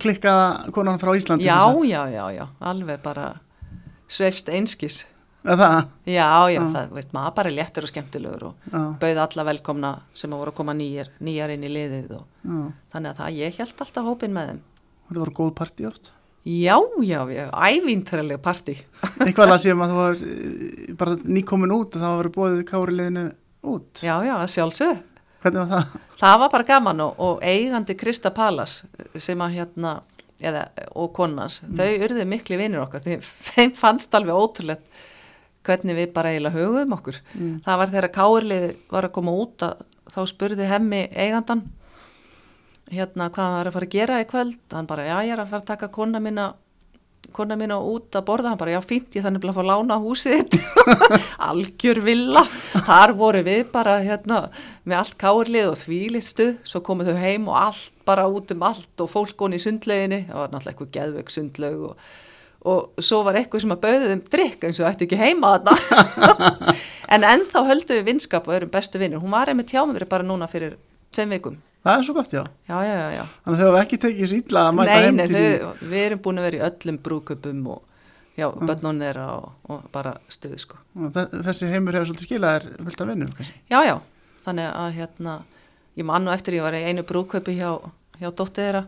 [0.00, 1.46] klikkaða konan frá Íslandi?
[1.46, 3.34] Já, já, já, já, alveg bara
[4.10, 5.04] sveifst einskis
[5.44, 5.90] Það?
[6.08, 6.68] Já, já, ah.
[6.72, 8.94] það, veist, maður bara léttur og skemmtilegur og ah.
[9.00, 12.70] bauð alla velkomna sem að voru að koma nýjar, nýjar inn í liðið og ah.
[12.94, 14.62] þannig að það, ég held alltaf hópin með þeim
[15.04, 16.12] Þetta voru góð parti oft?
[16.44, 17.20] Já, já,
[17.52, 18.74] ævíntarlega parti.
[19.24, 23.24] Eitthvað að séum að þú var eh, bara nýkomin út og það var búið kárileginu
[23.74, 24.02] út.
[24.04, 24.98] Já, já, sjálfsög.
[25.44, 25.94] Hvernig var það?
[26.20, 28.78] Það var bara gaman og, og eigandi Krista Pallas
[29.20, 29.94] sem að hérna,
[30.40, 31.74] eða, og konans, mm.
[31.80, 33.04] þau urðið miklu vinnir okkar.
[33.50, 35.04] Þeim fannst alveg ótrúlega
[35.64, 37.20] hvernig við bara eiginlega hugum okkur.
[37.34, 37.54] Mm.
[37.64, 41.64] Það var þegar kárilegið var að koma út að þá spurði hemmi eigandan
[42.92, 44.60] hérna hvað hann var að fara að gera í kvöld.
[44.74, 46.52] Hann bara já ég er að fara að taka kona mína
[47.34, 48.52] kona mína út að borða.
[48.52, 50.58] Hann bara já fínt ég þannig að fá lána húsið
[51.48, 52.44] algjör villa.
[52.84, 54.44] Þar voru við bara hérna
[54.84, 58.64] með allt kárlið og þvílitt stuð svo komuð þau heim og allt bara út um
[58.68, 62.08] allt og fólk goni í sundlauginni það var náttúrulega eitthvað geðveik sundlaug og,
[62.64, 66.40] og svo var eitthvað sem að bauði þeim drikk eins og ætti ekki heima þarna
[67.14, 70.26] en ennþá höldu við vinskap og erum bestu vinnur hún var einmitt hjá mig bara
[70.26, 70.78] núna fyrir
[71.14, 72.40] tveim vikum Það er svo gott, já.
[72.64, 73.24] Já, já, já.
[73.44, 75.42] Þannig að þau hafa ekki tekið sýtla að mæta heim til sín.
[75.44, 77.82] Nei, við erum búin að vera í öllum brúköpum og
[78.40, 80.80] já, börnun þeirra og, og bara stuði, sko.
[80.94, 83.60] Þessi heimur hefur svolítið skilað er völd að vinna, kannski?
[83.68, 83.94] Já, já.
[84.46, 85.34] Þannig að, hérna,
[86.00, 87.68] ég mann og eftir ég var í einu brúköpi hjá,
[88.16, 88.82] hjá dóttið þeirra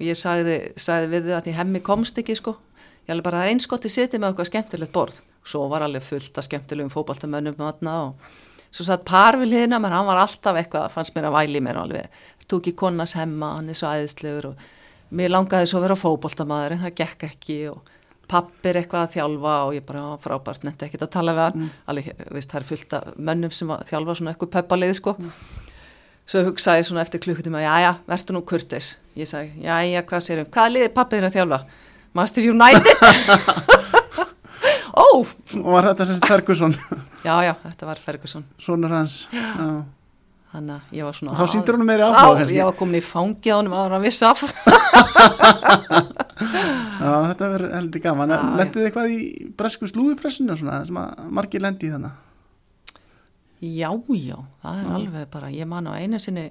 [0.00, 2.56] og ég sagði, sagði við þau að ég hemmi komst ekki, sko.
[3.10, 5.16] Ég alveg bara, það er einskott í sitið með okkur skemmtilegt borð.
[5.42, 8.34] Svo var alveg fullt af skemmtilegum fótballtamönnum þarna og
[8.70, 11.80] svo satt par við hliðina menn hann var alltaf eitthvað, fannst mér að væli mér
[11.80, 14.62] alveg, tók í konas hemma hann er svo æðislegur og
[15.10, 17.90] mér langaði svo að vera fótballtamaður en það gekk ekki og
[18.30, 21.66] pappir eitthvað að þjálfa og ég bara frábært nefndi ekkert að tala við hann.
[21.66, 21.74] Mm.
[21.90, 25.18] alveg, veist, það er fullt af mönnum sem að þjálfa svona eitthvað peppalið sko.
[25.18, 25.34] Mm.
[26.30, 30.26] svo hugsaði svona eftir klukkutíma já já, verður nú kurtis ég sagði, já já, hvað
[30.28, 31.64] sérum, hvað liði pappir að þjálfa
[32.16, 32.96] Master United.
[35.04, 35.22] Ó.
[35.22, 36.74] Og var þetta semst Ferguson?
[37.26, 38.44] Já já, þetta var Ferguson.
[38.62, 39.82] Svonur hans já.
[40.54, 43.02] þannig að ég var svona þá síndur hann meiri áhuga já, ég var komin í
[43.04, 44.40] fangi á hann að hann vissi af.
[47.00, 48.32] Já, þetta verður heldur gaman.
[48.56, 49.20] Lendið þið eitthvað í
[49.60, 52.16] bresku slúðupressinu sem að margir lendi í þannig
[53.60, 54.94] já, já, það er já.
[54.96, 56.48] alveg bara ég man á einu sinni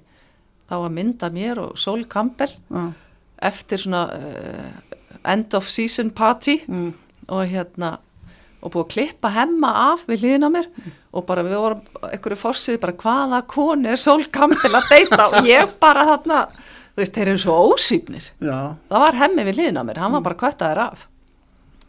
[0.69, 2.83] þá að mynda mér og Sol Campbell já.
[3.49, 6.93] eftir svona uh, end of season party mm.
[7.27, 7.97] og hérna
[8.59, 10.95] og búið að klippa hemma af við hlýðin á mér mm.
[11.15, 15.29] og bara við vorum einhverju fórsið bara hvaða koni er sólkampil að deyta?
[15.29, 19.79] Og ég bara þarna þú veist, þeir eru svo ósýpnir það var hemmi við hlýðin
[19.79, 21.05] á mér, hann var bara kvöttaður af.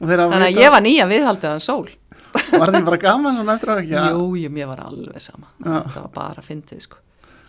[0.01, 1.91] Þannig að ég var nýja viðhaldið af sól
[2.31, 4.03] Var þið bara gaman svona eftir á ekki?
[4.13, 5.49] Jú, jú, mér var alveg sama.
[5.59, 5.81] Já.
[5.91, 7.01] það var bara að fyndið sko.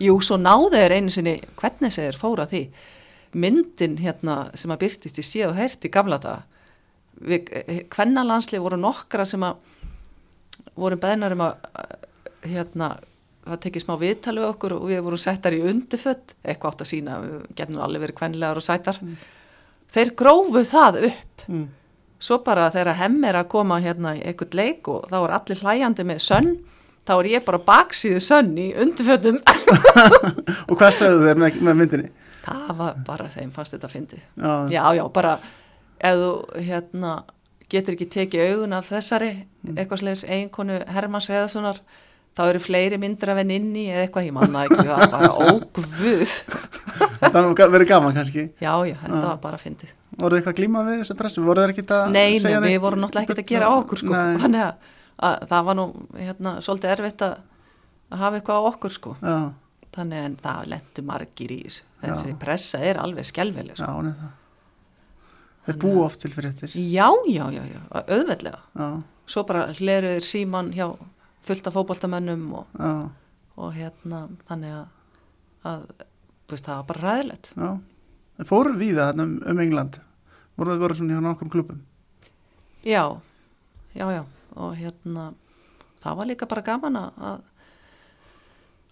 [0.02, 2.62] Jú, svo náðu þeir einu sinni hvernig þeir fóra því
[3.32, 6.42] myndin hérna sem að byrtist í síð og hert í gamla daga
[7.92, 9.60] hvennalandsli voru nokkra sem að
[10.78, 11.54] voru beðnar um að
[12.48, 12.94] hérna
[13.42, 17.20] það tekið smá viðtalið okkur og við vorum settar í undirfött, eitthvað átt að sína
[17.58, 19.16] getum alveg verið kvenlegar og sætar mm.
[19.92, 21.64] þeir grófu það upp mm.
[22.22, 25.64] svo bara þegar hemm er að koma hérna í einhvern leik og þá er allir
[25.64, 26.52] hlæjandi með sönn
[27.02, 29.40] þá er ég bara baksíðu sönn í undirföttum
[30.70, 32.12] og hvað sagðu þeir með myndinni?
[32.42, 34.54] Það var bara þeim fannst þetta að fyndi já.
[34.72, 35.36] já, já, bara
[36.02, 36.30] ef þú
[36.68, 37.12] hérna,
[37.70, 39.76] getur ekki tekið augun af þessari mm.
[39.76, 41.82] eitthvað slegis einkonu Hermanns Eðasonar
[42.36, 45.32] þá eru fleiri myndir af henn inni eða eitthvað ég manna ekki, það var bara
[45.52, 46.36] ógvuð
[47.22, 48.42] Þetta verið gaman kannski.
[48.58, 51.44] Já, já, þetta var bara að fyndi Voruð þið eitthvað glíma við þessu pressu?
[51.44, 54.16] Voruð þið ekkert að Nei, nei, við vorum náttúrulega ekkert að gera á okkur sko.
[54.42, 54.90] þannig að,
[55.28, 55.86] að það var nú
[56.18, 57.36] hérna, svolítið erfitt að,
[58.12, 59.14] að hafa eitthvað á okkur sko.
[59.22, 59.38] Já.
[59.92, 63.88] Þannig en það lendur margir í þessu þessi pressa er alveg skjálfileg sko.
[63.88, 64.38] Já, það.
[65.62, 68.62] Þeir bú oft til fyrir þetta Já, já, já, já, auðveldlega.
[68.74, 68.86] Já.
[69.30, 70.88] Svo bara hleruður síman hjá
[71.46, 72.80] fullt af fókbaltamennum og,
[73.58, 74.88] og hérna þannig að,
[75.70, 75.84] að
[76.50, 77.70] veist, það var bara ræðilegt Já,
[78.38, 80.00] þeir fóru við það um, um England.
[80.58, 81.80] Voruð þið voruð svona hjá nákvæm klubum
[82.82, 83.04] Já,
[83.94, 84.22] já, já.
[84.58, 85.30] Og hérna
[86.02, 87.40] það var líka bara gaman að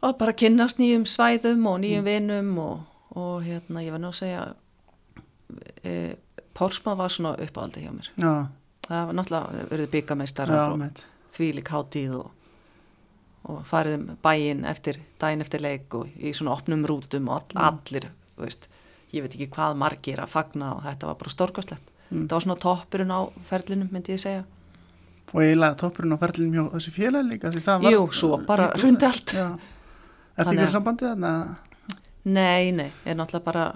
[0.01, 2.09] og bara kynast nýjum svæðum og nýjum mm.
[2.09, 2.79] vinum og,
[3.19, 4.43] og hérna ég var náttúrulega að segja
[5.85, 6.17] e,
[6.55, 8.35] Pórsma var svona uppáhaldi hjá mér Já.
[8.87, 10.53] það var náttúrulega verið byggameistar
[11.31, 12.31] þvílik hátíð og,
[13.51, 17.67] og fariðum bæinn eftir daginn eftir leik og í svona opnum rútum og all, mm.
[17.71, 18.09] allir
[18.41, 18.69] veist,
[19.15, 22.23] ég veit ekki hvað margir að fagna og þetta var bara storkoslegt mm.
[22.23, 23.21] þetta var svona toppurinn á
[23.51, 24.47] ferlinum myndi ég segja
[25.31, 27.53] og eiginlega toppurinn á ferlinum hjá þessi félag líka
[27.87, 29.35] Jú, svo bara rundi allt
[30.41, 31.31] Er þetta ykkur sambandið þarna?
[32.25, 33.67] Nei, nei, er náttúrulega bara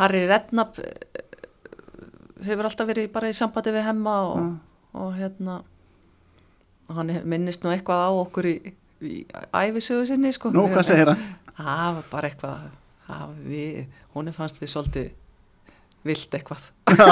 [0.00, 1.26] Harry Redknapp eh,
[2.46, 4.48] hefur alltaf verið bara í sambandi við hemma og, ja.
[5.02, 5.60] og hérna
[6.96, 8.56] hann minnist nú eitthvað á okkur í,
[9.02, 9.14] í
[9.54, 10.52] æfisögu sinni sko.
[10.54, 11.22] Nú, hvað segir hann?
[11.56, 12.66] Það var bara eitthvað
[13.46, 15.14] við, hún er fannst við svolítið
[16.06, 16.66] vilt eitthvað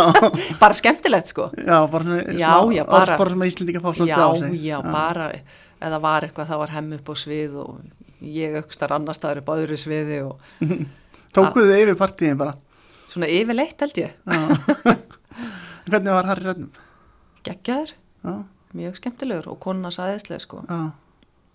[0.63, 4.67] bara skemmtilegt sko Já, bara svona orðspor sem Íslindika fá svolítið já, á sig Já,
[4.69, 5.29] já, bara
[5.85, 7.73] eða var eitthvað, það var hemm upp á svið og
[8.25, 10.21] ég aukstar annar staður upp á öðru sviði
[11.35, 12.55] Tókuðu yfir partíin bara?
[13.11, 14.13] Svona yfirleitt held ég.
[15.91, 16.71] Hvernig var Harry Rönnum?
[17.45, 17.91] Geggjaður,
[18.75, 20.63] mjög skemmtilegur og konuna saðislega sko.
[20.69, 20.95] Já.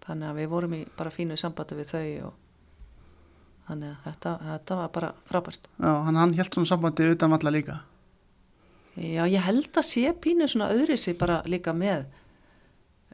[0.06, 2.34] þannig að við vorum í bara fínu sambandi við þau og
[3.70, 5.70] þannig að þetta, þetta var bara frábært.
[5.78, 7.78] Já, hann, hann held svona sambandi utan valla líka.
[9.00, 12.08] Já, ég held að sé pínu svona öðri sig bara líka með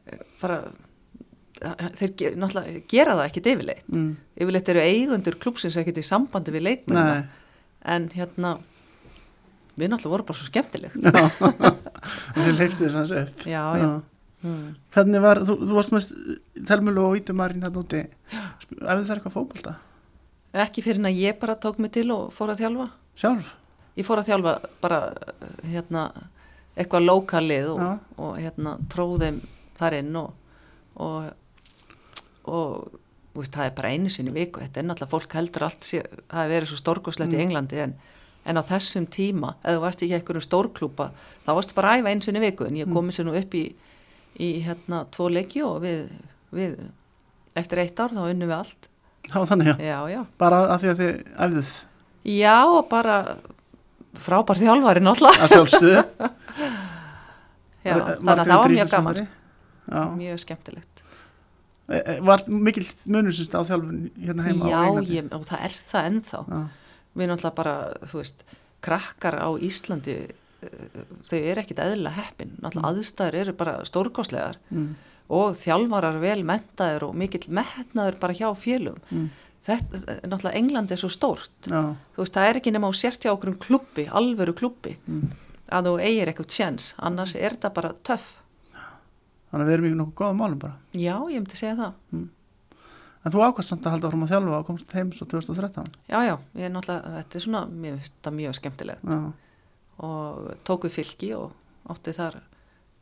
[0.06, 0.62] eh, bara
[1.56, 2.12] þeir
[2.90, 4.10] gera það ekkit yfirleitt mm.
[4.36, 7.28] yfirleitt eru eigundur klúpsins ekkit í sambandi við leikmenn
[7.86, 8.56] en hérna
[9.76, 10.92] við náttúrulega vorum bara svo skemmtileg
[12.36, 13.88] þið leifstu þess að þessu já, já.
[14.46, 14.68] Mm.
[14.94, 16.08] hvernig var, þú, þú varst með
[16.68, 19.76] Telmjölu og Ítumarinn hérna úti eftir það eitthvað fókbalta?
[20.66, 23.52] ekki fyrir en að ég bara tók mig til og fór að þjálfa sjálf?
[23.96, 25.00] ég fór að þjálfa bara
[25.64, 26.06] hérna
[26.76, 27.82] eitthvað lokalið og,
[28.20, 29.40] og hérna tróðum
[29.76, 30.32] þar inn og,
[31.00, 31.30] og
[32.46, 33.00] og
[33.36, 34.62] veist, það er bara einu sinni viku.
[34.64, 37.36] Þetta er náttúrulega, fólk heldur allt sé, það er verið svo stórkoslegt mm.
[37.36, 37.96] í Englandi en,
[38.46, 41.10] en á þessum tíma, ef þú varst ekki eitthvað stórklúpa,
[41.44, 42.68] þá varstu bara æfa einu sinni viku.
[42.68, 42.96] En ég mm.
[42.96, 43.66] komið sér nú upp í
[44.42, 46.08] í hérna tvo leiki og við,
[46.54, 46.80] við
[47.56, 48.88] eftir eitt ár þá unnum við allt.
[49.26, 49.76] Já, þannig já.
[49.82, 51.14] já, já, Bara að því að þið
[51.46, 51.70] æfðuð?
[52.36, 53.16] Já og bara
[54.26, 55.46] frábær þjálfari náttúrulega.
[55.46, 56.04] Að sjálfsögðu.
[57.86, 59.24] já, þannig að það var mjög gaman.
[60.20, 60.95] Mjög skemmtilegt
[61.86, 65.16] Var mikill munusist á þjálfun hérna heima já, á Englandi?
[65.20, 66.60] ég, og það er það ennþá Já.
[67.16, 67.74] við náttúrulega bara,
[68.10, 68.44] þú veist
[68.82, 74.96] krakkar á Íslandi eh, þau eru ekkit eðlilega heppin náttúrulega aðstæður eru bara stórkostlegar Mm.
[75.30, 79.30] og þjálfarar vel mentaður og mikill metnaður bara hjá fjölum Mm.
[79.66, 81.94] þetta, náttúrulega England er svo stórt Já.
[82.16, 85.30] þú veist, það er ekki nema á sért hjá okkur um klubbi, alvöru klubbi Mm.
[85.70, 88.38] að þú eigir eitthvað tjens, annars er þetta bara töff
[89.50, 90.74] Þannig að við erum í nokkuð góðum málum bara.
[90.92, 92.24] já, ég myndi segja það
[93.26, 95.86] En þú ákvæmst samt að halda áfram að þjálfa og komst heim svo 2013.
[96.06, 99.16] já, já, ég er náttúrulega, þetta er svona mér finnst það mjög skemmtilegt Já.
[100.06, 101.50] og tók við fylki og
[101.90, 102.36] átti þar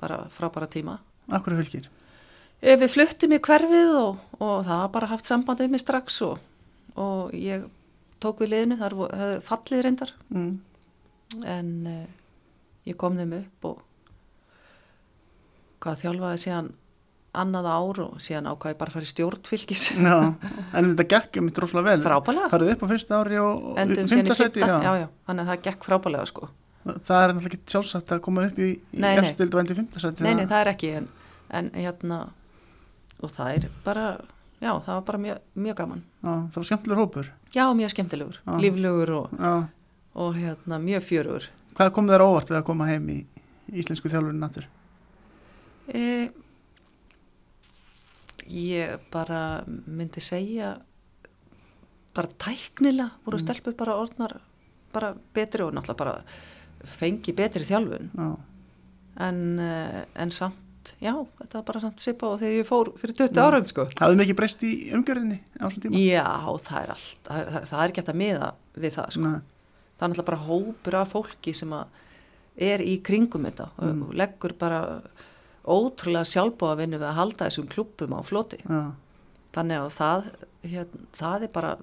[0.01, 1.89] bara frábæra tíma Akkur fylgir.
[2.63, 6.39] Eh, Við fluttum í hverfið og, og það var bara haft sambandið mig strax og,
[6.97, 7.65] og ég
[8.21, 10.61] tók við liðinu, hefði fallið reyndar Mm.
[11.45, 12.07] en uh,
[12.87, 13.83] ég kom þeim upp og
[15.85, 16.73] hvað þjálfaði síðan
[17.35, 20.17] annað ár og síðan ákvaði bara að fara í stjórnfylgis Já.
[20.79, 22.03] En þetta gekk um droslega vel.
[22.05, 24.77] frábælega, Farið upp á fyrsta ári og og endum síðan í fimmta fyrta sæti, já.
[24.87, 24.93] já.
[25.03, 26.49] já, þannig að það gekk frábælega sko
[26.85, 30.03] Það er náttúrulega ekki sjálfsagt að koma upp í, í Nei, efstild og endi fimmta
[30.05, 30.23] sæti.
[30.27, 31.07] nei, nei, það er ekki en,
[31.59, 32.19] en hérna
[33.25, 34.05] og það er bara,
[34.61, 37.31] já, það var bara mjög, mjög gaman Já, það var skemmtilegur hópur.
[37.57, 38.53] já, mjög skemmtilegur, Já.
[38.61, 39.35] líflegur og,
[40.15, 43.19] og hérna, mjög fjörugur Hvað kom þér óvart við að koma heim í
[43.81, 44.69] íslensku þjálfurinn nattur?
[45.93, 46.31] E,
[48.49, 50.75] ég bara myndi segja
[52.15, 53.45] bara tæknilega voru Mm.
[53.47, 54.37] stelpur bara orðnar
[54.93, 56.25] bara betri og náttúrulega bara
[56.85, 58.39] fengi betri þjálfun Já.
[59.17, 63.15] en, eh, en samt, já, þetta var bara samt svipa og þegar ég fór fyrir
[63.17, 63.43] 20 Mm.
[63.45, 63.85] árum sko.
[63.99, 65.97] Hafði mikið breyst í umgjörðinni á þessum tíma?
[65.97, 69.21] Já, það er allt, það, það, það er hægt að miða við það sko.
[69.21, 69.41] Nei.
[69.99, 71.87] það er náttúrulega bara hópur af fólki sem að
[72.59, 74.03] er í kringum þetta Mm.
[74.09, 75.03] og leggur bara
[75.65, 78.93] ótrúlega sjálfbóða vinnu við að halda þessum klubbum á floti Já.
[79.55, 80.25] þannig að það,
[80.65, 81.77] hérna, það er bara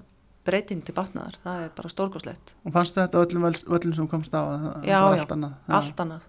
[0.45, 4.33] breyting til batnaðar, það er bara stórkoslegt Og fannstu þetta öllum völl- völlum sem komst
[4.33, 4.41] á?
[4.41, 5.21] að það- Já, það var já.
[5.21, 5.55] allt annað?
[5.69, 6.27] allt annað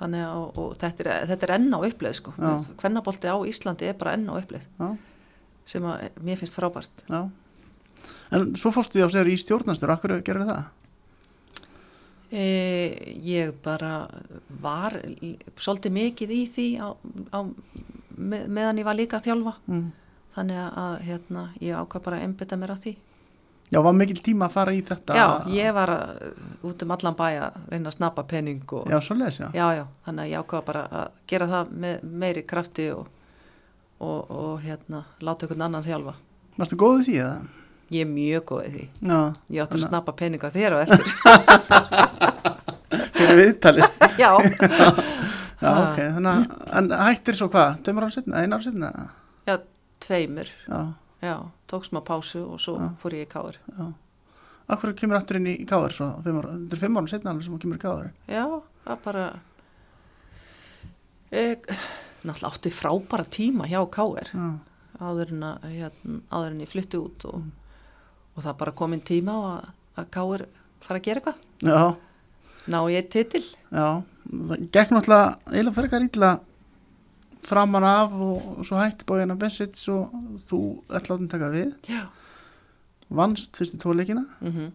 [0.00, 2.32] þannig að og, og þetta, er, þetta er enn á uppleið sko.
[2.40, 2.50] Já.
[2.80, 4.88] kvennabolti á Íslandi er bara enn á uppleið Já.
[5.68, 7.20] sem að mér finnst frábært Já.
[8.32, 10.64] En svo fórstu því á sér í stjórnastur, akkur gerir það?
[12.32, 12.44] E,
[13.26, 14.08] ég bara
[14.62, 14.96] var
[15.58, 16.88] svolítið mikið í því á,
[17.34, 17.38] á,
[18.16, 19.86] með, meðan ég var líka að þjálfa Mm.
[20.36, 22.96] þannig að hérna, ég ákvað bara að einbytta mér að því
[23.70, 25.14] Já, var mikil tíma að fara í þetta?
[25.14, 26.32] já, ég var að,
[26.66, 29.46] út um allan bæ að reyna að snappa penning og, Já, svo leis, já.
[29.54, 33.06] já, já, þannig að ég ákvað bara að gera það með meiri krafti og,
[34.00, 36.14] og, og hérna, láta einhvern annan þjálfa
[36.58, 37.36] Varstu góð í því eða?
[37.90, 39.18] Ég er mjög góð í því Já,
[39.50, 41.08] ég átti að snappa penning á þér og eftir
[43.20, 43.86] fyrir viðtalið.
[44.22, 44.30] já,
[45.60, 47.74] Já, ok, þannig að, hættir svo hvað?
[47.84, 48.88] Tveimur ára setna, einar ára setna?
[49.48, 49.56] já,
[50.00, 50.78] tveimur Já,
[51.26, 51.34] já,
[51.68, 52.86] tók smá pásu og svo Já.
[53.02, 53.90] fór ég í káður já.
[54.70, 57.60] Akkur kemur aftur inn í káður svo, þetta er fimm ára setna alveg sem þú
[57.66, 58.08] kemur í káður.
[58.30, 58.44] Já,
[58.86, 59.24] það bara
[61.34, 61.68] ég,
[62.24, 64.28] náttúrulega átti frábæra tíma hjá K.R.
[64.32, 64.48] Já,
[65.00, 67.56] áður en að hérna, áður en ég flytti út og, Mm.
[68.40, 69.66] Og það bara komin tíma á að,
[70.00, 70.44] að K.R.
[70.80, 71.82] fara að gera eitthvað já,
[72.72, 73.88] ná ég titil já.
[74.30, 76.30] Það gekk náttúrulega eiginlega fyrir eitthvað ítla
[77.50, 80.12] framan af og, og svo hætti bóðina Bessits og
[80.48, 80.58] þú
[80.94, 81.70] ætla að taka við.
[81.90, 82.02] Já
[83.10, 84.22] Vannst fyrstu tóleikina.
[84.44, 84.68] mm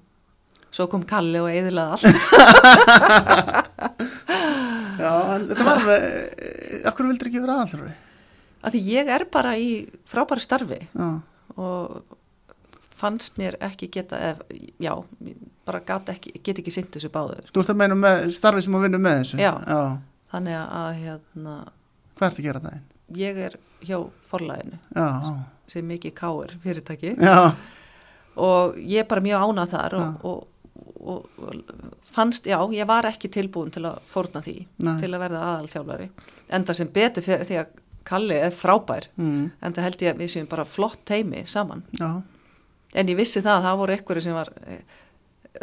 [0.75, 2.03] Svo kom Kalli og eðilaði allt
[4.99, 6.03] Já, en þetta var alveg,
[6.89, 7.95] akkur vildur ekki vera aðalþjálfari?
[8.65, 9.65] að því ég er bara í
[10.09, 11.07] frábæri starfi Já,
[11.61, 12.15] og
[12.95, 14.41] fannst mér ekki geta ef,
[14.81, 14.93] já,
[15.67, 15.81] bara
[16.13, 19.01] ekki, get ekki sint þessu báðu þú ert að meina með starfið sem að vinna
[19.01, 19.39] með þessu?
[19.41, 19.53] Já.
[19.67, 19.81] Já,
[20.33, 21.55] þannig að hérna,
[22.15, 22.85] hvað ertu að gera það einn?
[23.13, 24.79] ég er hjá forlæðinu
[25.69, 27.15] sem mikið káir fyrirtæki.
[27.17, 27.53] Já,
[28.41, 33.07] og ég er bara mjög ánað þar og, og, og, og fannst, já, ég var
[33.09, 34.93] ekki tilbúin til að fórna því, Nei.
[35.01, 36.07] til að verða aðalþjálfari.
[36.57, 40.27] Enda sem betur fyrir því að Kalli er frábær, mm, enda held ég að við
[40.35, 41.79] séum bara flott teimi saman.
[41.97, 42.21] Já,
[42.95, 45.01] en ég vissi það að það voru einhverju sem var eh,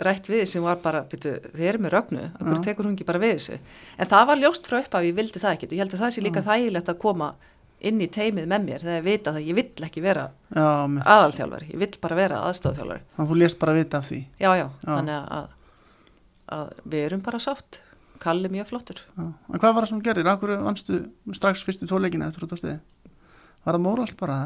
[0.06, 2.62] rætt við sem var bara byrju, þið eru með rögnu, okkur Já.
[2.68, 3.58] tekur hún ekki bara við þessu
[4.00, 6.04] en það var ljóst frá upp að ég vildi það ekki og ég held að
[6.04, 7.28] það sé líka þægilegt að koma
[7.82, 11.80] inn í teimið með mér þegar ég vita að ég vill ekki vera aðalþjálfari, ég
[11.82, 14.20] vill bara vera aðstofþjálfari þannig að þú lést bara vita af því.
[14.38, 14.90] já, já, Já.
[14.92, 15.48] þannig að,
[16.56, 17.80] að við erum bara sátt
[18.22, 19.24] Kalli mjög flottur Já.
[19.50, 20.28] En hvað var það sem gerðir?
[20.30, 20.98] Akkur vannstu
[21.34, 22.76] strax fyrstu tóleikina eftir út á stiði?
[23.62, 24.38] Var það móralt bara?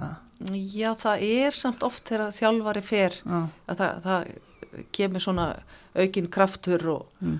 [0.52, 3.38] Já, það er samt oft þegar þjálfari fer Já,
[3.72, 5.46] að það, það kemur svona
[5.96, 7.38] aukin kraftur og, Mm.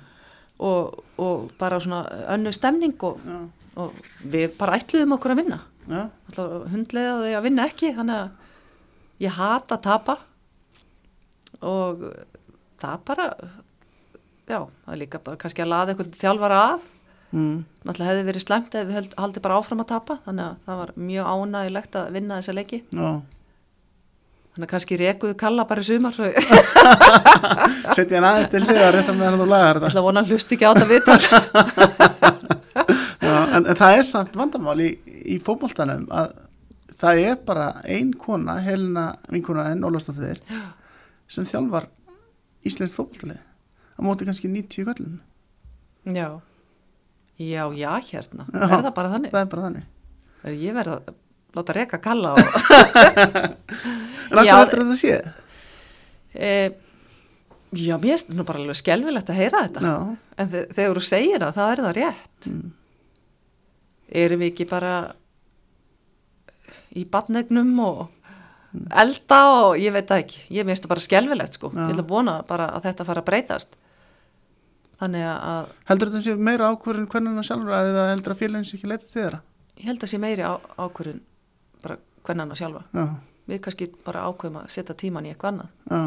[0.64, 1.98] og, og bara svona
[2.32, 3.20] önnu stemning og,
[3.76, 3.92] og
[4.24, 5.58] við bara ætluðum okkur að vinna.
[6.72, 10.16] Hundlega þau að vinna ekki þannig að ég hata að tapa
[11.60, 12.02] og
[12.80, 13.26] það bara
[14.48, 16.88] já, það er líka bara kannski að laða eitthvað þjálfara að
[17.36, 17.56] mm.
[17.84, 20.92] náttúrulega hefði verið slæmt ef við haldið bara áfram að tapa þannig að það var
[21.10, 23.10] mjög ánægilegt að vinna þessa leiki já.
[24.54, 26.36] þannig að kannski rekuðu kalla bara í sumar svo ég
[28.16, 29.92] hann aðeins til rétt að meðan þú lagar þetta.
[29.92, 31.20] ætla að vona að hlusta ekki á þetta viðtal
[33.26, 34.90] Já, en, en það er samt vandamál í,
[35.34, 36.34] í fótboltanum að
[36.96, 40.40] það er bara ein kona, Helena vinkona en Ólafsdóttir
[41.28, 41.88] sem þjálfar
[42.66, 43.40] íslenskt fótboltalið
[43.96, 45.18] á móti kannski 90 köllum.
[46.04, 46.40] já,
[47.38, 48.64] já, já hérna Já.
[48.64, 49.84] er það bara þannig Það er bara þannig.
[50.46, 51.14] Er ég verð að
[51.56, 52.40] láta reka kalla og
[54.36, 55.18] En Já, heldur þetta sé?
[56.34, 56.50] e,
[57.76, 59.94] já, mér finnst nú bara alveg skelfilegt að heyra þetta Já,
[60.42, 62.66] en þe þegar þú segir það, þá er það rétt Mm.
[64.22, 64.90] erum við ekki bara
[66.96, 68.04] í badnegnum og
[69.00, 71.80] elda og ég veit það ekki ég finnst það bara skelfilegt sko Já.
[71.88, 73.74] ég ætla að vona bara að þetta fara að breytast
[75.00, 78.74] þannig að heldur þetta sé meira ákvörðin hvernig hann sjálfur að eða heldur að félagins
[78.76, 79.40] ekki leita til þeirra?
[79.76, 81.20] ég held að sé meiri ákvörðun
[81.82, 83.04] bara hvernig hann að sjálfa Já,
[83.50, 85.60] við kannski bara ákveðum að setja tíman í eitthvað.
[85.86, 86.06] Það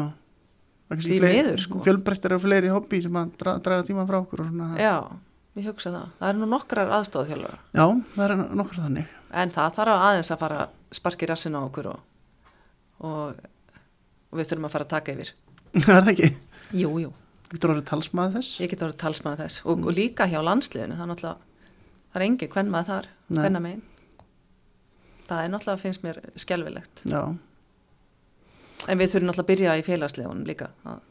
[0.90, 1.80] er kannski Því miður, sko.
[1.86, 4.42] Fjölbreyttir og fleiri hobby sem að dra, draga tíma frá okkur
[4.80, 4.94] já,
[5.60, 7.84] ég hugsa það það eru nú nokkrar aðstofþjálfur Já,
[8.16, 9.14] það er nokkur þannig.
[9.44, 10.66] en það þarf aðeins að fara
[10.98, 12.00] sparki rassin á okkur og,
[13.06, 13.38] og,
[14.34, 15.32] og við þurfum að fara að taka yfir
[15.78, 16.30] það er það ekki.
[16.82, 17.12] jú, jú,
[17.50, 18.60] Getur orðið talsmaður þess?
[18.62, 19.62] ég get orðið talsmaður þess.
[19.66, 21.38] Og, og líka hjá landsliðinu það er náttúrulega
[22.10, 23.40] það er engin hvern maður þar, Nei.
[23.44, 23.82] hvenna megin
[25.30, 27.22] það er náttúrulega finnst mér skelvilegt Já,
[28.86, 30.70] en við þurfum náttúrulega að byrja í félagsliðunum líka.
[30.88, 31.02] Að,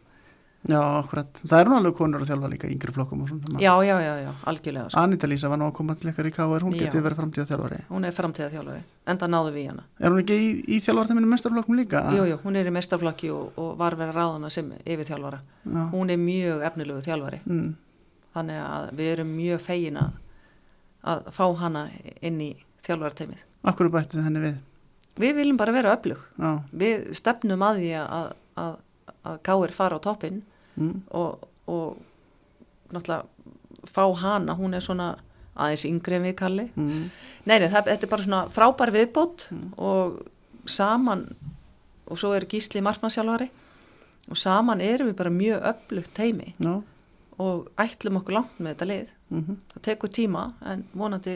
[0.68, 1.40] já, akkurat.
[1.48, 3.60] Það eru alveg konur að þjálfa líka yngri flokkum og svona.
[3.64, 5.00] já, já, já, já, algjörlega sko.
[5.00, 6.82] Anita Lísa var nú að koma til ykkar í KR, hún Já.
[6.84, 7.80] getið verið framtíða þjálfari.
[7.90, 11.76] hún er framtíða þjálfari, enda náðu við hana Er hún ekki í, í þjálfartaminu mestarflokkum
[11.80, 12.02] líka?
[12.12, 15.90] jú, jú, hún er í mestarflokki og, og var verið ráðana sem yfir þjálfara Já.
[15.94, 17.76] hún er mjög efnilegu þjálfari Mm.
[18.36, 20.12] þannig að við erum mjög fegin að,
[21.32, 21.90] fá hana
[22.22, 23.90] inn í þjálfarteimið Akkur
[25.20, 26.64] við viljum bara vera öflug Já.
[26.72, 28.76] við stefnum að því að, að,
[29.26, 30.42] að Káir fara á toppinn
[30.80, 31.02] Mm.
[31.12, 31.98] og, og
[32.94, 33.26] náttúrulega
[33.90, 35.18] fá hana, hún er svona
[35.60, 37.10] aðeins yngri en við kalli Mm.
[37.46, 40.22] nei, nei, það, þetta er bara svona frábær viðbót og
[40.66, 41.26] saman
[42.08, 43.50] og svo er Gísli markmannsjálfari
[44.30, 46.82] og saman erum við bara mjög öflugt teimi Já.
[47.40, 51.36] og ætlum okkur langt með þetta lið Mm það tekur tíma en vonandi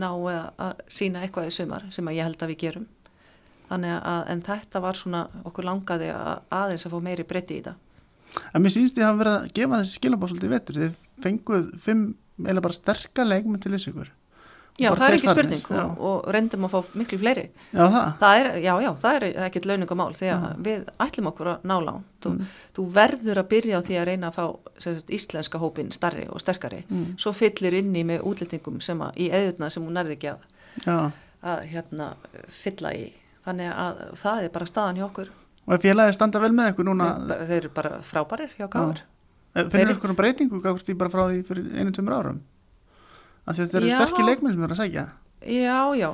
[0.00, 0.08] ná
[0.56, 2.86] að sína eitthvað í sumar sem að ég held að við gerum
[3.72, 6.32] þannig að en þetta var svona okkur langaði að,
[6.62, 7.74] aðeins að fá meiri breyti í þetta
[8.56, 10.76] En mér sýnst ég hafa verið að gefa þessi skilabá svolítið í vetur.
[10.80, 10.92] Þið
[11.26, 12.04] fenguð fimm,
[12.40, 14.08] eiginlega bara sterka leikmenn til þess ykkur.
[14.80, 15.82] já það er ekki farnir, spurning já.
[15.84, 17.42] og, og reyndum að fá miklu fleiri
[17.76, 18.06] Já, það.
[18.22, 21.74] það er, já já, það er ekkert launingumál því að við ætlum okkur að ná
[21.84, 22.46] lán þú, Mm.
[22.78, 24.46] þú verður að byrja á því að reyna að fá
[24.86, 27.04] sagt, íslenska hópin starri og sterkari Mm.
[27.20, 30.48] svo fyllir inni með útlendingum sem að í eðuna sem hún nærði ekki að,
[30.86, 31.12] Já.
[31.44, 32.08] að hérna,
[32.48, 33.12] fylla í
[33.46, 35.30] þannig að það er bara staðan hjá okkur
[35.62, 38.98] Og ef félagið standa vel með ykkur núna, Þeir, þeir eru bara frábærir hjá Káur.
[39.54, 42.40] eh, finnur Þeir- ykkur um breytingu gáðast því bara frá því fyrir einu tveimur árum?
[43.46, 45.04] Af því að þetta eru sterkir leikmenn sem eru að sækja.
[45.42, 46.10] Já, já,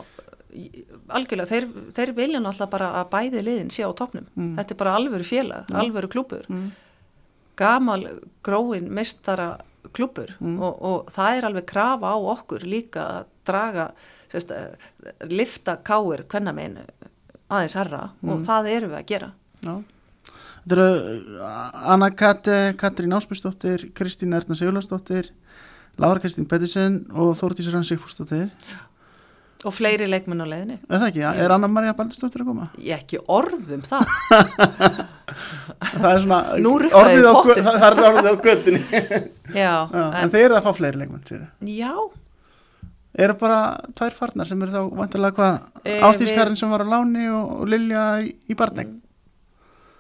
[1.13, 4.27] algjörlega, þeir, þeir vilja náttúrulega bara að bæði liðin sé á topnum.
[4.37, 4.55] Mm.
[4.61, 6.45] Þetta er bara alvöru félag, alvöru klúpur.
[6.49, 6.71] Mm.
[7.59, 8.05] Gamal
[8.45, 9.59] gróin mistara
[9.97, 10.61] klúpur Mm.
[10.61, 13.91] og, og það er alveg krafa á okkur líka að draga,
[14.31, 14.53] sérst,
[15.25, 16.79] lifta Káur kvennamenn
[17.51, 18.33] aðeins herra Mm.
[18.35, 19.31] og það erum við að gera.
[19.65, 19.77] Já.
[20.69, 20.89] Þetta eru
[21.41, 25.31] uh, Anna Kate, Katrín Ásbjörnsdóttir, Kristín Erna Sigurlarsdóttir,
[25.99, 28.51] Lára Kristín Pettersen og Þórdís Rann Sigfúrsdóttir.
[29.67, 30.77] Og fleiri leikmenn á leiðinni.
[30.87, 31.23] Er það ekki?
[31.25, 31.31] Já.
[31.43, 32.69] Er Anna Maria Baldursdóttir að koma?
[32.79, 34.05] Ég ekki orðum það.
[35.89, 38.81] Það er svona orðið á, það er orðið á göttunni.
[39.59, 41.43] Já, Já, en en, þeir eru að fá fleiri leikmenn, sér.
[41.65, 41.91] já,
[43.19, 43.59] Eru bara
[43.99, 47.69] tvær farnar sem eru þá vantarlega hvað Eh, Ástískarinn sem var á láni og, og
[47.69, 48.93] Lilja í, í barneg.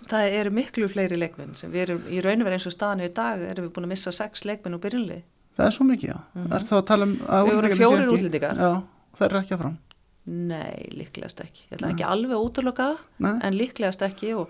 [0.09, 3.03] það eru miklu fleiri leikmenn sem við erum í raun og verið eins og staðan
[3.05, 5.23] í dag erum við búin að missa sex leikmenn úr byrjunlið
[5.59, 6.17] Það er svo mikið, já.
[6.35, 6.55] Mm -hmm.
[6.55, 7.47] Er þá að tala um að.
[7.49, 8.31] Við vorum fjórir.
[8.59, 8.83] Já,
[9.19, 9.79] það er ekki að fram.
[10.27, 13.41] Nei, líklegast ekki ég ætla ekki alveg að útloka það Nei.
[13.43, 14.49] en líklegast ekki og,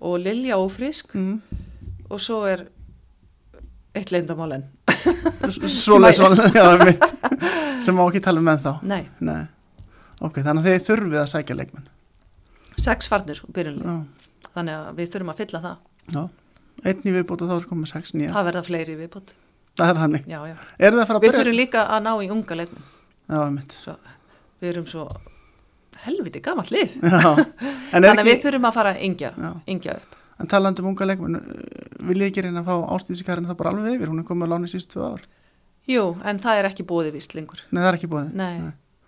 [0.00, 1.40] og Lilja ófrísk Mm.
[2.10, 2.68] og svo er
[3.94, 4.64] eitt leindamál enn
[4.96, 7.04] svoleið, mitt
[7.86, 9.42] sem má ekki tala um enn þá Nei, Nei.
[10.20, 11.86] ok, þannig að þið þurfið að sækja leikmenn
[12.86, 13.40] sex farnir
[14.56, 15.76] þannig að við þurfum að fylla það.
[16.16, 16.22] já,
[16.90, 19.32] einn í viðbót og þá er komið sex nýja, Það verða fleiri viðbót.
[19.76, 20.56] það er þannig Já, já.
[20.78, 21.38] er Við byrja?
[21.40, 22.84] þurfum líka að ná í unga leikmenn.
[23.28, 23.40] já,
[23.84, 23.96] Svo,
[24.62, 25.06] við erum svo
[26.06, 26.92] helviti gamalt lið.
[27.00, 30.15] Þannig að við ekki, þurfum að fara yngja upp.
[30.40, 31.38] En talandi um unga leikmenn
[32.08, 34.68] vil ég ekki reyna að fá ástíðsikarinn það bara alveg yfir, hún er komið lána
[34.68, 35.22] í síðust tvö ár
[35.86, 37.60] Jú, en það er ekki bóðið víst lengur.
[37.70, 38.56] nei, það er ekki búið Nei,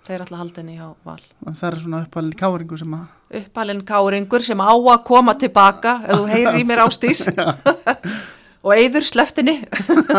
[0.06, 1.20] þeir alltaf haldinni hjá val.
[1.50, 3.06] það er svona uppalinn káringu sem að
[3.42, 7.26] Uppalinn káringur sem á að koma tilbaka ef þú heyrir í mér ástís
[8.64, 9.58] og eyður sleftinni.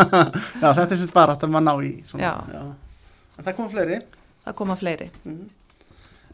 [0.62, 2.62] já, þetta er sérst bara að maður ná í svona, Já.
[3.40, 3.98] en það komið fleiri
[4.46, 5.08] Það koma fleiri.
[5.26, 5.40] uh,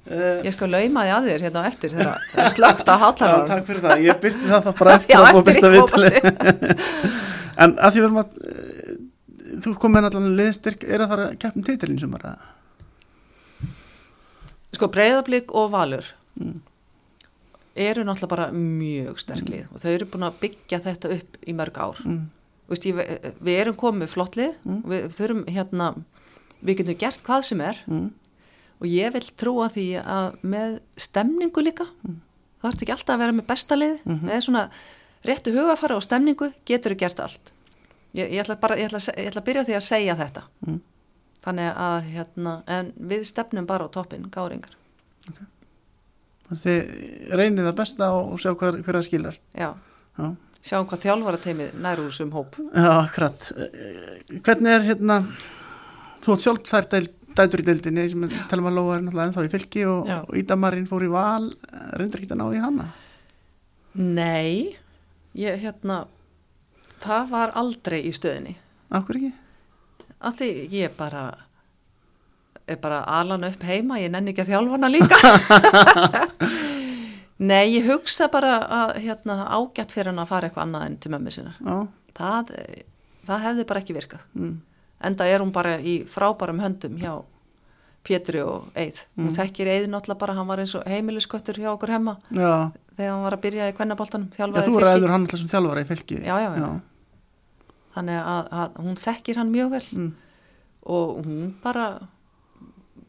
[0.07, 3.47] Ég skal lauma því að þér hérna á eftir þegar það slögt að Já, hátlanar.
[3.49, 6.17] takk fyrir það, ég byrti það þá bara eftir að búið að byrta viðtalið
[7.65, 8.95] En að því við erum að uh,
[9.65, 12.35] þú komið allan liðstyrk er að fara að keppum titilin sem bara
[14.77, 16.59] Sko breyðablík og valur Mm.
[17.81, 21.79] eru náttúrulega bara mjög sterklið og þau eru búin að byggja þetta upp í mörg
[21.81, 21.97] ár.
[22.05, 22.19] mm,
[22.69, 22.99] Vist, ég,
[23.41, 24.83] við erum komið flottlið, Mm.
[24.85, 25.87] við þurfum hérna,
[26.63, 28.11] við getum gert hvað sem er mm,
[28.81, 31.87] og ég vil trúa því að með stemningu líka,
[32.63, 34.27] það ert ekki alltaf að vera með besta lið, Mhm.
[34.29, 34.71] með svona
[35.25, 37.53] réttu hugafara og stemningu getur þú gert allt.
[38.15, 40.43] Ég, ég, ætla bara, ég, ætla, að ég ætla að byrja því að segja þetta.
[40.67, 40.81] mm.
[41.47, 44.71] Þannig að, hérna, en við stefnum bara á toppin, gáringar.
[46.47, 49.73] Þið reynið það besta og sjá hver, hver það skilar Já,
[50.17, 50.29] Já,
[50.63, 52.55] sjáum hvað þjálfara teimið nær úr þessum hóp.
[52.75, 55.17] Já akkurat Eh, Hvernig er hérna
[56.23, 57.09] þú átt sjálf tvær dæl,
[57.39, 60.37] dætur í deildinni sem er talum að Lóa er náttúrulega ennþá í fylki og, og
[60.41, 61.47] Ídamarinn fór í val
[62.01, 62.87] reyndir ekki að ná í hana
[63.97, 64.77] Nei,
[65.33, 66.03] ég, hérna,
[67.01, 68.53] það var aldrei í stöðinni.
[68.93, 69.31] Akkur ekki?
[70.21, 71.23] Af því ég bara
[72.69, 75.17] er bara alan upp heima, ég nenni ekki að þjálfa hana líka.
[77.49, 81.13] Nei, ég hugsa bara að hérna, ágætt fyrir hann að fara eitthvað annað en til
[81.13, 81.57] mömmu sinnar.
[81.61, 81.77] Já,
[82.17, 82.53] Það,
[83.29, 84.23] það hefði bara ekki virkað.
[84.37, 84.55] mm,
[85.05, 87.23] Enda er hún bara í frábærum höndum hjá
[88.07, 88.69] Pétri og.
[88.77, 89.35] Hún Mm.
[89.35, 93.23] þekkir Eið náttúrulega bara, hann var eins og heimilisköttur hjá okkur hemma já þegar hann
[93.25, 96.37] var að byrja í kvennaboltanum, Já, þú ræður hann alltaf sem þjálfara í fylki Já,
[96.41, 96.81] já, já.
[97.97, 100.13] Þannig að, að hún þekkir hann mjög vel Mm.
[100.87, 102.09] og hún bara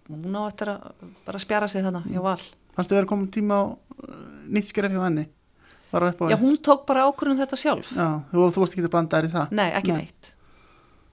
[0.09, 0.91] hún á eftir að
[1.25, 2.41] bara spjara sig þannig hjá val.
[2.75, 4.15] Fannst þið verið komið tíma á uh,
[4.49, 5.27] nýtt skref hjá henni?
[5.93, 7.91] Já, hún tók bara ákvörðum þetta sjálf.
[7.95, 10.01] Já, þú, þú varst ekki að blanda þær í það Nei, ekki Nei.
[10.01, 10.33] neitt.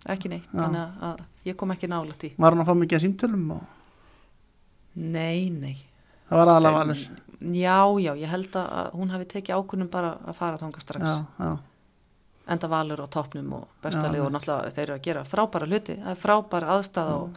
[0.05, 0.59] Ekki neitt, Já.
[0.61, 2.33] þannig að, ég kom ekki nála tí.
[2.37, 3.63] Var hann að fá mikið að símtölum og
[4.95, 5.77] Nei, nei.
[6.29, 7.05] það var aðalega valur
[7.45, 11.05] Já, já, ég held að hún hafi tekið ákvörðum bara að fara þanga strax.
[11.05, 11.57] Já, já,
[12.55, 15.97] Enda valur á toppnum og bestalið og náttúrulega þeir eru að gera frábæra hluti.
[16.01, 17.37] Það er frábæra aðstæða og,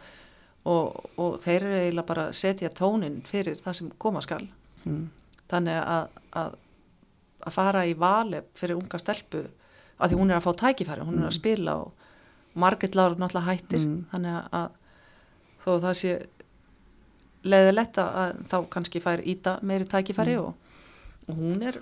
[0.68, 4.42] og, og þeir eru eiginlega bara að setja tónin fyrir það sem koma skal.
[4.84, 5.04] mm,
[5.48, 6.56] þannig að, að,
[7.48, 9.42] að fara í vali fyrir unga stelpu
[9.98, 12.07] að því hún er að fá tækifæri, hún er að spila og
[12.58, 13.84] Margit Láru náttúrulega hættir.
[13.84, 14.00] Mm.
[14.12, 14.74] þannig að,
[15.64, 16.16] þó það sé
[17.48, 20.52] leiðilegt að, að þá kannski fær íta meiri tækifæri og,
[21.28, 21.80] og hún er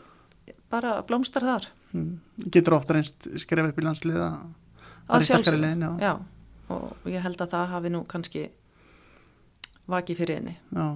[0.72, 1.70] bara blómstar þar.
[1.94, 2.12] Mm.
[2.52, 4.30] Getur ofta reynst skref upp í landsliða
[5.06, 5.90] að leiðin, já.
[6.02, 6.14] já,
[6.74, 8.46] og ég held að það hafi nú kannski
[9.86, 10.56] vakið fyrir henni.
[10.74, 10.86] Já,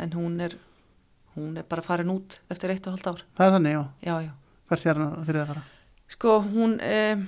[0.00, 0.54] en hún er
[1.34, 3.24] hún er bara farin út eftir eitt og halvt ár.
[3.38, 3.82] Það er þannig, já.
[4.06, 4.32] Já,
[4.70, 5.62] Hvert sér hann fyrir það að fara?
[6.10, 7.22] Sko, hún eh,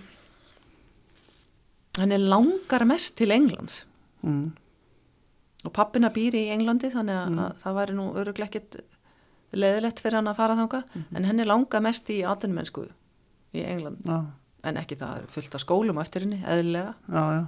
[2.00, 3.84] henni langar mest til Englands.
[4.22, 4.52] Mm.
[5.66, 8.76] og pappina býr í Englandi þannig að, að það væri nú öruglega ekkit
[9.52, 12.84] leðilegt fyrir hann að fara þanga en henni langar mest í atvinnumennsku
[13.52, 14.06] í England.
[14.06, 14.20] Já,
[14.70, 16.94] en ekki það er fullt af skólum á eftir henni, eðlilega.
[17.10, 17.42] Já, já.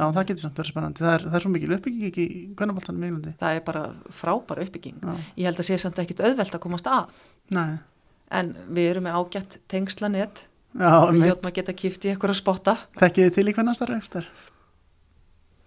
[0.00, 1.02] Já, það getur samt verið spennandi.
[1.04, 3.32] Það er, það er svo mikil uppbygging í kvennaboltanum í Englandi.
[3.40, 3.82] Það er bara
[4.14, 5.00] frábæra uppbygging.
[5.02, 7.24] Já, ég held að sé samt ekkit auðvelt að komast að.
[7.56, 7.80] Nei.
[8.38, 10.44] En við erum með ágætt tengslanett
[10.76, 12.74] Hjóttum að geta kipt í eitthvað að spotta.
[13.00, 14.28] Þekkið þið til í kvennastar ekstar?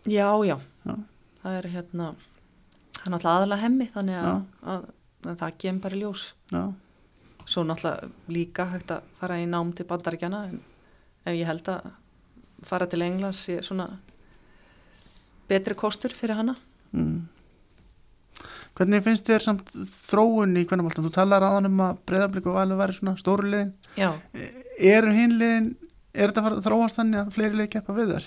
[0.08, 0.56] Já, já,
[0.88, 0.94] Já.
[1.44, 2.08] það er hérna
[3.04, 4.40] hann alltaf aðalega hemmi þannig að,
[4.74, 4.86] að,
[5.28, 6.24] að það kemur bara ljós.
[6.52, 6.64] Já,
[7.44, 10.62] svo náttúrulega líka hægt að fara í nám til bandaríkjana en
[11.28, 11.92] ef ég held að
[12.64, 13.90] fara til Englands svona
[15.52, 16.56] betri kostur fyrir hana.
[16.96, 17.26] Mm.
[18.74, 21.06] Hvernig finnst þér samt þróun í kvennaboltan?
[21.06, 24.12] Þú talar aðan um að breyðablík og valur væri svona stóru liðin Já,
[24.80, 25.68] Eru hinn liðin,
[26.14, 28.26] er þetta að þróast þannig að fleiri lið keppa við þær?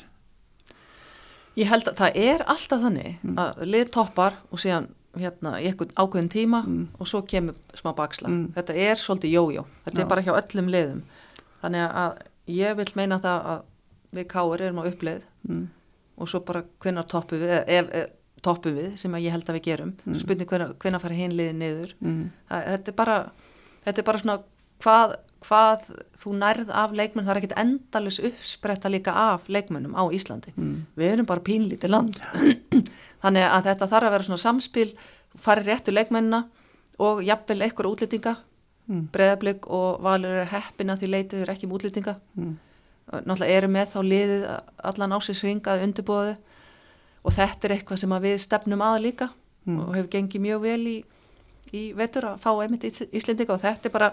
[1.56, 3.36] ég held að það er alltaf þannig Mm.
[3.40, 6.88] að lið toppar og síðan hérna í einhvern ákveðin tíma Mm.
[7.00, 8.52] og svo kemur smá bakslag Mm.
[8.54, 10.02] þetta er svolítið jójó, þetta Já.
[10.04, 11.02] er bara hjá öllum liðum
[11.62, 13.62] þannig að ég vil meina það að
[14.14, 15.66] við káir erum á uppleið mm.
[16.18, 18.06] og svo bara hvenær toppum við, ef, ef
[18.42, 20.18] toppum við sem ég held að við gerum mm.
[20.20, 20.50] spurning
[20.82, 22.30] hvenær fara hinliðið niður Mm.
[22.50, 23.16] það, þetta er bara
[23.86, 24.36] þetta er bara svona
[24.84, 25.14] hvað,
[25.46, 25.86] hvað
[26.20, 30.86] þú nærð af leikmenn það er ekkit endalus uppspretta líka af leikmennum á Íslandi Mm.
[30.96, 32.20] við erum bara pínlítið land
[33.22, 34.90] þannig að þetta þarf að vera svona samspil
[35.36, 36.44] farið réttu leikmennina
[36.98, 38.36] og jafnvel einhver útlýtinga
[38.86, 39.08] Mm.
[39.10, 42.52] breðablík og valur er heppina því leitið er ekki um útlýtinga Mm.
[43.26, 44.44] náttúrulega eru með þá liðið
[44.90, 46.36] allan á sig svingað undirbúðu
[47.26, 49.28] og þetta er eitthvað sem við stefnum að líka
[49.66, 49.80] Mm.
[49.82, 50.96] og hefur gengið mjög vel í,
[51.74, 54.10] í vetur að fá einmitt Ís- Íslendinga og þetta er bara,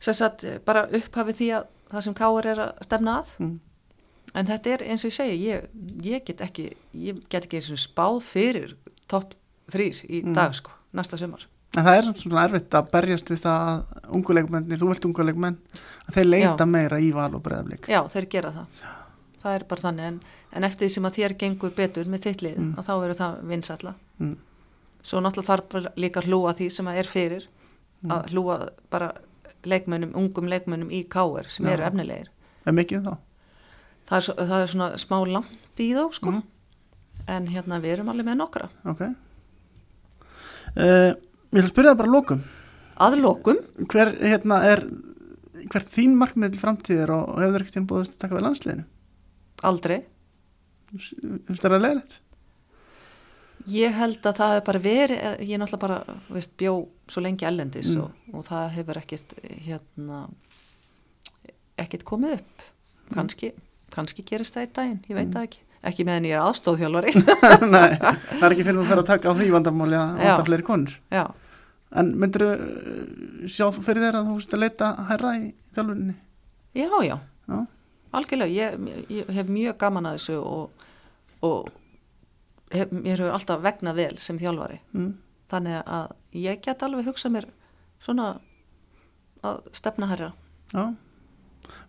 [0.00, 3.58] sagt, bara upphafið því að það sem Káur er að stefna að Mm.
[4.34, 5.66] en þetta er eins og ég segi ég,
[6.02, 8.74] ég get ekki, ég get ekki eins og spáð fyrir
[9.08, 9.34] topp
[9.70, 10.34] þrýr í Mm.
[10.34, 11.44] dag sko, næsta sumar
[11.76, 15.58] En það er svona erfitt að berjast við það að unguleikmenni, þú vilt unguleikmenn
[16.08, 16.66] að þeir leita Já.
[16.66, 18.66] meira í val og breðablík Já, þeir gera það.
[19.42, 20.20] Það er bara þannig en,
[20.56, 22.74] en eftir því sem að þér gengur betur með þitt lið, Mm.
[22.78, 23.94] að þá eru það vinsætla.
[24.20, 24.36] Mm.
[25.06, 27.46] Svo náttúrulega þarf bara líka að hlúa því sem að er fyrir,
[28.02, 28.10] Mm.
[28.12, 29.12] að hlúa bara
[29.64, 31.72] leikmönnum, ungum leikmönnum í káir sem Já.
[31.72, 32.28] eru efnilegir.
[32.66, 33.16] Er mikið þá?
[34.06, 36.30] Það er, það er svona smá langt í þá, sko.
[36.30, 36.42] Mm.
[37.28, 38.68] En hérna við erum alveg með nokkra.
[38.86, 39.00] Ok
[40.76, 41.12] uh,
[41.54, 42.42] Ég að spyrja það bara lókum
[43.00, 43.58] Að lokum,
[43.92, 44.84] Hver hérna er
[45.66, 48.84] hver þín markmið til framtíðir og hefur ekkert tíðan búið að taka við landsliðinu?
[49.66, 49.96] aldrei.
[51.00, 52.16] Finnst það að leiðilegt?
[53.66, 56.74] Ég held að það hefur bara verið, eh, ég er náttúrulega bara, veist, bjó
[57.10, 58.02] svo lengi ellendis Mm.
[58.04, 59.32] og, og það hefur ekkert,
[59.66, 60.20] hérna,
[61.78, 62.66] ekkert komið upp.
[63.14, 63.52] Kanski,
[63.94, 65.32] kannski gerist það í daginn, ég veit Mm.
[65.34, 65.58] það ekki.
[65.86, 67.12] Ekki meðan ég er aðstóðþjálfari.
[67.74, 70.64] Nei, það er ekki fyrir þú fyrir að taka á því vandamáli að vanda fleiri
[70.66, 71.24] konur Já,
[71.96, 72.42] En myndir
[73.46, 75.44] sjá fyrir þér að þú veist að leita herra í
[75.76, 76.16] þjálfuninni?
[76.74, 77.60] já, já, Já,
[78.18, 78.52] algjörlega.
[78.56, 80.86] Ég, ég hef mjög gaman að þessu og,
[81.46, 81.70] og
[82.74, 84.80] hef, mér hefur alltaf vegnað vel sem þjálfari.
[84.96, 85.14] mm.
[85.46, 87.44] Þannig að ég get alveg hugsað mér
[88.02, 88.32] svona
[89.46, 90.32] að stefna herra.
[90.72, 90.96] já.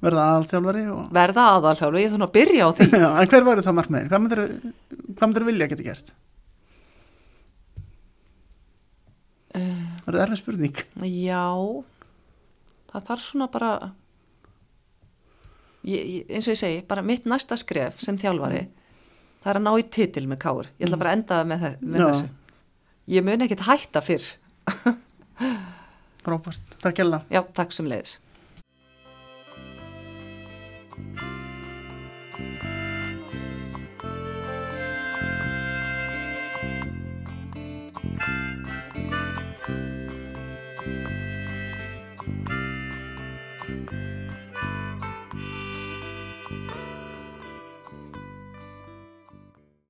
[0.01, 1.07] verða aðalþjálfari og...
[1.13, 2.87] Verða aðalþjálfari, ég þarf nú að byrja á því.
[3.01, 4.07] Já, en hver væri það markmiðin?
[4.11, 4.41] Hvað myndir,
[5.21, 6.13] myndir vilja að geta gert?
[9.57, 11.43] Uh, Það er erfið spurning Já,
[12.91, 13.71] það þarf svona bara,
[15.87, 18.65] ég, ég, eins og ég segi, bara mitt næsta skref sem þjálfari,
[19.43, 20.69] það er að ná í titil með káur.
[20.77, 22.29] Ég ætla bara að enda það með, þe- með þessu.
[23.17, 24.29] Ég mun ekkit hætta fyrr.
[26.27, 28.17] Frábært, takk hella Já, takk sem leiðis.